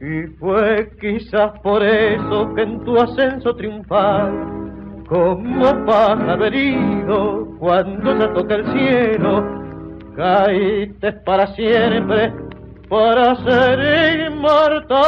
Y 0.00 0.28
fue 0.38 0.88
quizás 1.00 1.58
por 1.64 1.82
eso 1.82 2.54
que 2.54 2.62
en 2.62 2.84
tu 2.84 2.96
ascenso 2.96 3.52
triunfal, 3.56 4.30
como 5.08 5.84
pájaro 5.84 6.44
herido, 6.44 7.48
cuando 7.58 8.16
se 8.18 8.28
toca 8.28 8.54
el 8.54 8.72
cielo, 8.72 9.44
caíste 10.14 11.14
para 11.24 11.48
siempre 11.48 12.32
para 12.88 13.34
ser 13.42 14.30
inmortal. 14.30 15.02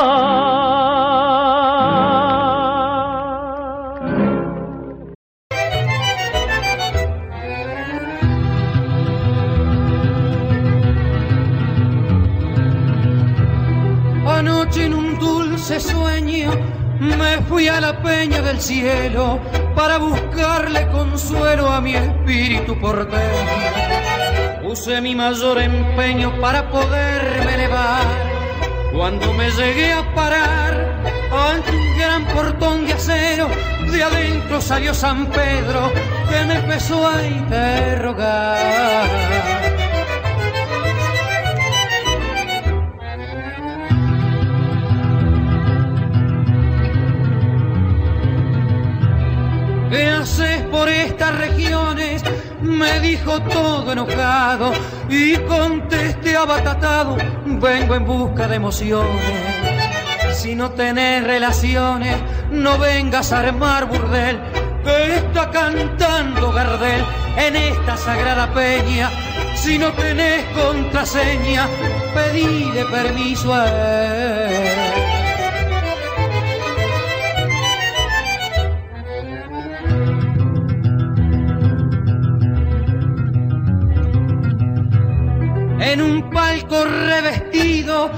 Dulce 15.66 15.80
sueño 15.80 16.50
me 17.00 17.38
fui 17.48 17.68
a 17.68 17.80
la 17.80 18.02
peña 18.02 18.42
del 18.42 18.60
cielo 18.60 19.40
para 19.74 19.96
buscarle 19.96 20.86
consuelo 20.88 21.70
a 21.70 21.80
mi 21.80 21.94
espíritu 21.94 22.78
porteño 22.78 23.22
Puse 24.62 25.00
mi 25.00 25.14
mayor 25.14 25.58
empeño 25.62 26.38
para 26.40 26.68
poderme 26.68 27.54
elevar. 27.54 28.04
Cuando 28.92 29.32
me 29.32 29.48
llegué 29.50 29.92
a 29.92 30.14
parar 30.14 31.02
ante 31.32 31.70
un 31.70 31.98
gran 31.98 32.26
portón 32.26 32.84
de 32.86 32.92
acero, 32.92 33.48
de 33.90 34.02
adentro 34.02 34.60
salió 34.60 34.92
San 34.92 35.26
Pedro 35.26 35.90
que 36.28 36.44
me 36.44 36.56
empezó 36.56 37.08
a 37.08 37.26
interrogar. 37.26 39.08
¿Qué 49.94 50.08
haces 50.08 50.62
por 50.72 50.88
estas 50.88 51.38
regiones? 51.38 52.24
me 52.60 52.98
dijo 52.98 53.40
todo 53.42 53.92
enojado 53.92 54.72
y 55.08 55.36
contesté 55.36 56.36
abatatado, 56.36 57.16
vengo 57.44 57.94
en 57.94 58.04
busca 58.04 58.48
de 58.48 58.56
emociones. 58.56 59.22
Si 60.32 60.56
no 60.56 60.70
tenés 60.72 61.22
relaciones, 61.22 62.16
no 62.50 62.76
vengas 62.76 63.32
a 63.32 63.38
armar 63.38 63.86
burdel, 63.86 64.40
que 64.82 65.14
está 65.14 65.48
cantando 65.52 66.50
Gardel 66.50 67.04
en 67.36 67.54
esta 67.54 67.96
sagrada 67.96 68.52
peña. 68.52 69.10
Si 69.54 69.78
no 69.78 69.92
tenés 69.92 70.44
contraseña, 70.56 71.68
pedile 72.14 72.84
permiso 72.86 73.54
a 73.54 73.68
él. 73.68 74.83
En 85.84 86.00
un 86.00 86.30
palco 86.30 86.84
revestido 86.84 88.10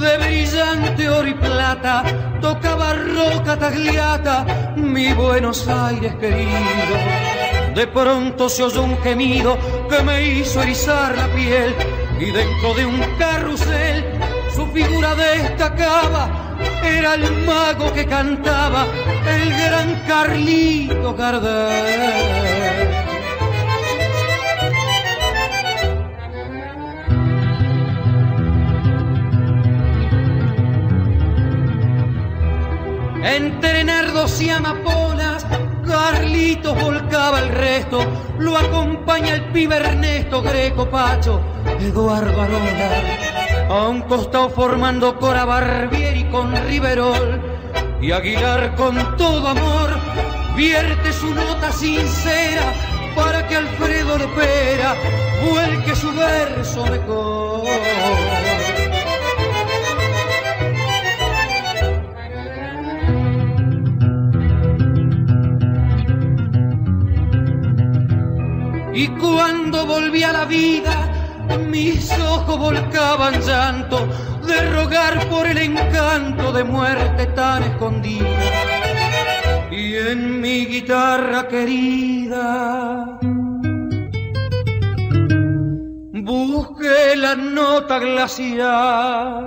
de 0.00 0.18
brillante 0.18 1.08
oro 1.08 1.28
y 1.28 1.34
plata, 1.34 2.04
tocaba 2.40 2.92
roca 2.94 3.58
tagliata, 3.58 4.74
mi 4.76 5.12
Buenos 5.14 5.66
Aires 5.66 6.14
querido. 6.16 6.96
De 7.74 7.86
pronto 7.86 8.48
se 8.48 8.62
oyó 8.62 8.82
un 8.82 8.98
gemido 8.98 9.58
que 9.88 10.02
me 10.02 10.22
hizo 10.22 10.62
erizar 10.62 11.16
la 11.16 11.26
piel 11.28 11.74
y 12.20 12.30
dentro 12.30 12.74
de 12.74 12.86
un 12.86 13.00
carrusel 13.18 14.04
su 14.54 14.66
figura 14.68 15.14
destacaba, 15.14 16.56
era 16.84 17.14
el 17.14 17.44
mago 17.44 17.92
que 17.92 18.06
cantaba, 18.06 18.86
el 19.26 19.50
gran 19.50 20.02
Carlito 20.06 21.14
Gardel. 21.14 22.43
Entre 33.24 33.84
nardos 33.84 34.38
y 34.42 34.50
amapolas, 34.50 35.46
Carlitos 35.86 36.78
volcaba 36.78 37.40
el 37.40 37.48
resto, 37.48 38.04
lo 38.38 38.56
acompaña 38.56 39.32
el 39.32 39.44
pibe 39.46 39.76
Ernesto 39.76 40.42
Greco 40.42 40.90
Pacho, 40.90 41.40
Eduardo 41.80 42.38
Arola, 42.38 43.70
a 43.70 43.88
un 43.88 44.02
costado 44.02 44.50
formando 44.50 45.18
Cora 45.18 45.46
Barbieri 45.46 46.24
con 46.24 46.54
Riverol, 46.66 47.40
y 48.02 48.12
Aguilar 48.12 48.74
con 48.76 49.16
todo 49.16 49.48
amor 49.48 49.98
vierte 50.54 51.10
su 51.10 51.34
nota 51.34 51.72
sincera 51.72 52.74
para 53.16 53.48
que 53.48 53.56
Alfredo 53.56 54.18
Lepera 54.18 54.94
vuelque 55.48 55.96
su 55.96 56.12
verso 56.12 56.84
mejor. 56.84 57.64
Cuando 69.18 69.86
volví 69.86 70.22
a 70.22 70.32
la 70.32 70.44
vida, 70.44 70.94
mis 71.68 72.12
ojos 72.12 72.58
volcaban 72.58 73.40
llanto 73.40 74.06
de 74.46 74.70
rogar 74.70 75.28
por 75.28 75.46
el 75.46 75.58
encanto 75.58 76.52
de 76.52 76.62
muerte 76.62 77.26
tan 77.26 77.64
escondida. 77.64 78.24
Y 79.70 79.96
en 79.96 80.40
mi 80.40 80.66
guitarra 80.66 81.48
querida 81.48 83.18
busqué 86.12 87.16
la 87.16 87.34
nota 87.34 87.98
glacial, 87.98 89.46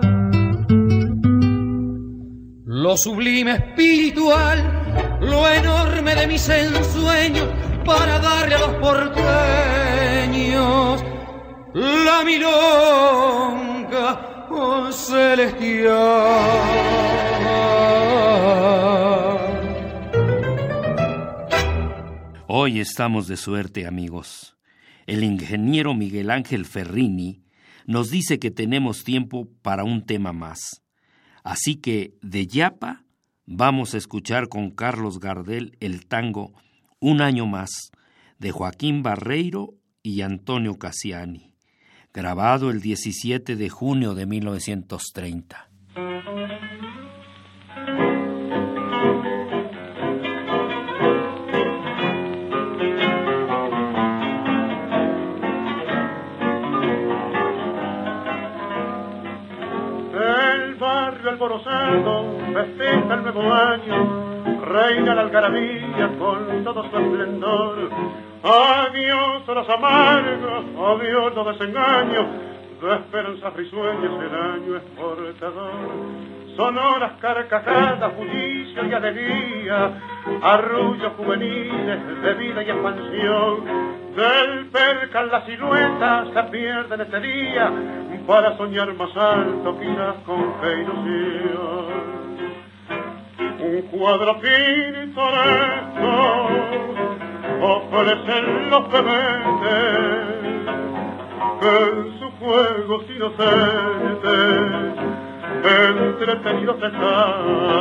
lo 2.66 2.98
sublime 2.98 3.54
espiritual, 3.54 5.20
lo 5.22 5.50
enorme 5.50 6.16
de 6.16 6.28
mis 6.28 6.50
ensueños 6.50 7.48
para 7.88 8.20
darle 8.20 8.56
a 8.56 8.60
los 8.60 8.76
porteños 8.76 9.26
la 11.74 12.24
milonga 12.26 14.10
oh, 14.52 14.92
celestial. 14.92 15.96
Hoy 22.48 22.82
estamos 22.82 23.28
de 23.28 23.38
suerte, 23.38 23.88
amigos. 23.88 24.58
El 25.06 25.24
ingeniero 25.24 25.94
Miguel 25.94 26.30
Ángel 26.30 26.66
Ferrini 26.66 27.42
nos 27.86 28.10
dice 28.10 28.38
que 28.38 28.52
tenemos 28.52 29.06
tiempo 29.06 29.48
para 29.62 29.86
un 29.86 30.06
tema 30.06 30.34
más. 30.34 30.82
Así 31.42 31.78
que 31.78 32.16
de 32.22 32.48
Yapa 32.48 33.06
vamos 33.46 33.94
a 33.94 33.98
escuchar 33.98 34.50
con 34.50 34.72
Carlos 34.72 35.22
Gardel 35.22 35.78
el 35.80 36.06
tango 36.06 36.54
un 37.00 37.22
año 37.22 37.45
más, 37.45 37.91
de 38.39 38.52
Joaquín 38.52 39.04
Barreiro 39.04 39.76
y 40.04 40.22
Antonio 40.22 40.78
Cassiani, 40.78 41.54
grabado 42.14 42.70
el 42.70 42.82
17 42.82 43.56
de 43.56 43.70
junio 43.70 44.14
de 44.14 44.26
1930. 44.26 45.70
El 60.14 60.76
barrio 60.76 61.30
alborozado 61.30 62.38
festeja 62.54 63.14
el 63.14 63.24
nuevo 63.24 63.54
año 63.54 64.27
reina 64.68 65.15
la 65.15 65.22
algarabía 65.22 66.09
con 66.20 66.63
todo 66.63 66.89
su 66.89 66.97
esplendor. 66.97 67.89
Adiós 68.43 69.49
a 69.49 69.53
los 69.53 69.70
amargos, 69.70 70.65
adiós 70.78 71.36
los 71.36 71.57
desengaños, 71.57 72.26
de 72.82 72.93
esperanzas 72.93 73.53
risueñas 73.55 74.11
el 74.22 74.36
año 74.36 74.78
es 74.78 74.84
portador. 74.95 75.72
Sonoras 76.55 77.13
carcajadas, 77.22 78.15
bullicio 78.15 78.86
y 78.86 78.93
alegría, 78.93 79.91
arrullos 80.41 81.13
juveniles 81.18 82.22
de 82.22 82.34
vida 82.34 82.63
y 82.63 82.70
expansión. 82.70 83.97
Del 84.15 84.65
percal 84.68 85.30
las 85.32 85.45
siluetas 85.45 86.28
se 86.34 86.43
pierden 86.43 87.01
este 87.01 87.20
día 87.20 87.72
para 88.26 88.57
soñar 88.57 88.91
más 88.95 89.15
alto, 89.15 89.78
quizás 89.80 90.15
con 90.26 90.53
fe 90.59 90.86
un 93.60 93.82
cuadro 93.91 94.39
pintoresco 94.39 96.14
ofrecen 97.62 98.70
los 98.70 98.91
bebetes 98.91 100.28
que 101.60 101.68
en 101.68 102.20
sus 102.20 102.32
juegos 102.39 103.03
inocentes 103.16 104.58
entretenidos 105.64 106.78
están. 106.84 107.78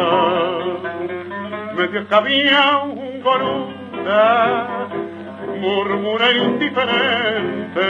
Medio 1.77 2.07
había 2.11 2.79
un 2.79 3.20
goruda 3.22 4.89
murmura 5.61 6.33
indiferente 6.33 7.87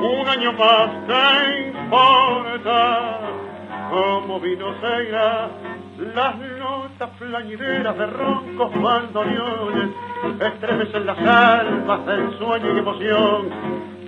un 0.00 0.28
año 0.28 0.52
más 0.52 0.90
que 1.06 1.24
importa 1.68 3.20
como 3.90 4.38
vino 4.40 4.72
se 4.80 5.08
irá 5.08 5.50
las 6.14 6.36
notas 6.36 7.10
plañideras 7.18 7.98
de 7.98 8.06
roncos 8.06 8.70
bandoneones 8.80 9.90
estremecen 10.40 11.06
las 11.06 11.18
almas 11.18 12.06
del 12.06 12.38
sueño 12.38 12.74
y 12.74 12.78
emoción. 12.78 13.50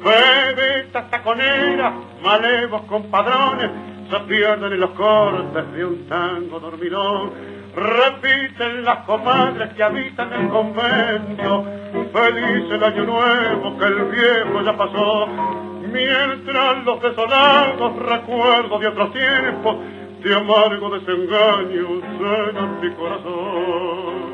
Bebetas 0.02 1.10
taconeras, 1.10 1.94
malevos 2.22 2.82
compadrones, 2.82 3.70
se 4.10 4.18
pierden 4.20 4.72
en 4.72 4.80
los 4.80 4.90
cortes 4.90 5.72
de 5.72 5.84
un 5.84 6.06
tango 6.08 6.60
dormilón. 6.60 7.32
Repiten 7.74 8.84
las 8.84 8.98
comadres 9.04 9.72
que 9.74 9.82
habitan 9.82 10.32
el 10.32 10.48
convento, 10.48 11.64
feliz 12.12 12.70
el 12.70 12.84
año 12.84 13.04
nuevo 13.04 13.78
que 13.78 13.84
el 13.84 14.04
viejo 14.04 14.62
ya 14.62 14.76
pasó. 14.76 15.71
Mientras 15.92 16.84
los 16.84 17.02
desolados 17.02 17.96
recuerdos 17.96 18.80
de 18.80 18.86
otros 18.88 19.12
tiempos 19.12 19.76
de 20.22 20.34
amargo 20.34 20.90
desengaño 20.90 22.00
llenan 22.18 22.80
mi 22.80 22.90
corazón. 22.92 24.32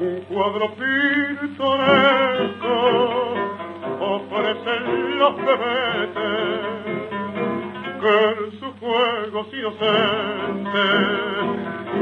Un 0.00 0.20
cuadro 0.28 0.74
pintoresco 0.74 1.84
ofrecen 4.00 5.18
los 5.18 5.36
bebetes 5.36 6.82
que 8.00 8.14
en 8.30 8.50
sus 8.58 8.72
juegos 8.80 9.46
inocentes 9.52 11.22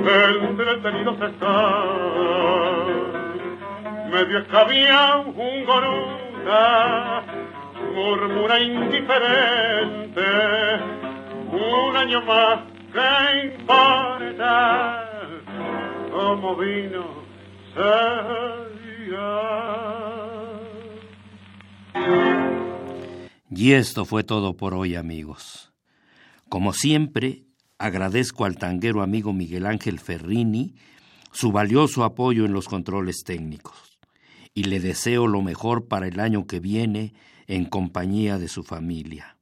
entretenidos 0.07 1.21
están. 1.21 2.41
Medio 4.11 4.39
escabía 4.39 5.17
un 5.27 5.65
goruda, 5.65 7.23
murmura 7.95 8.61
indiferente 8.61 10.21
un 11.53 11.97
año 11.97 12.23
más, 12.23 12.61
¿qué? 12.93 13.57
Como 16.13 16.57
vino, 16.57 17.21
Y 23.53 23.73
esto 23.73 24.07
fue 24.07 24.25
todo 24.25 24.57
por 24.57 24.75
hoy, 24.75 24.95
amigos. 24.95 25.71
Como 26.49 26.73
siempre, 26.73 27.45
agradezco 27.79 28.45
al 28.45 28.57
tanguero 28.57 29.03
amigo 29.03 29.33
Miguel 29.33 29.67
Ángel 29.67 30.01
Ferrini 30.01 30.75
su 31.33 31.53
valioso 31.53 32.05
apoyo 32.05 32.45
en 32.47 32.53
los 32.53 32.69
controles 32.69 33.23
técnicos 33.25 33.99
y 34.55 34.65
le 34.65 34.81
deseo 34.81 35.27
lo 35.27 35.43
mejor 35.43 35.89
para 35.89 36.09
el 36.09 36.21
año 36.21 36.47
que 36.47 36.59
viene 36.59 37.13
en 37.51 37.65
compañía 37.65 38.39
de 38.39 38.47
su 38.47 38.63
familia. 38.63 39.37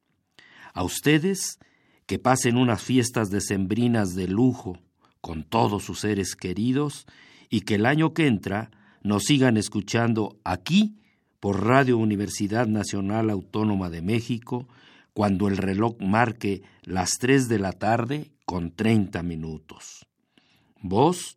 A 0.73 0.83
ustedes 0.83 1.59
que 2.07 2.19
pasen 2.19 2.57
unas 2.57 2.83
fiestas 2.83 3.29
decembrinas 3.29 4.15
de 4.15 4.27
lujo 4.27 4.79
con 5.21 5.45
todos 5.45 5.85
sus 5.85 6.01
seres 6.01 6.35
queridos 6.35 7.07
y 7.51 7.61
que 7.61 7.75
el 7.75 7.85
año 7.85 8.15
que 8.15 8.27
entra 8.27 8.71
nos 9.03 9.25
sigan 9.25 9.59
escuchando 9.59 10.39
aquí 10.43 10.97
por 11.39 11.67
Radio 11.67 11.99
Universidad 11.99 12.67
Nacional 12.67 13.29
Autónoma 13.29 13.91
de 13.91 14.01
México 14.01 14.67
cuando 15.13 15.47
el 15.47 15.59
reloj 15.59 16.01
marque 16.01 16.63
las 16.85 17.11
3 17.21 17.47
de 17.49 17.59
la 17.59 17.73
tarde 17.73 18.31
con 18.47 18.71
30 18.71 19.23
minutos. 19.23 20.07
Voz, 20.81 21.37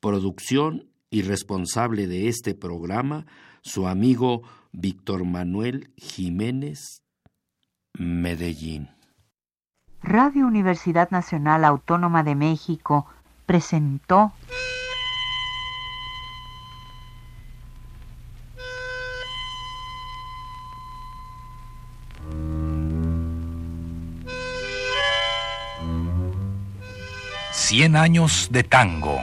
producción 0.00 0.88
y 1.10 1.20
responsable 1.20 2.06
de 2.06 2.28
este 2.28 2.54
programa, 2.54 3.26
su 3.60 3.86
amigo 3.86 4.42
Víctor 4.78 5.24
Manuel 5.24 5.90
Jiménez, 5.96 7.02
Medellín. 7.94 8.90
Radio 10.02 10.46
Universidad 10.46 11.10
Nacional 11.10 11.64
Autónoma 11.64 12.22
de 12.22 12.34
México 12.34 13.06
presentó 13.46 14.34
Cien 27.50 27.96
años 27.96 28.48
de 28.52 28.62
tango. 28.62 29.22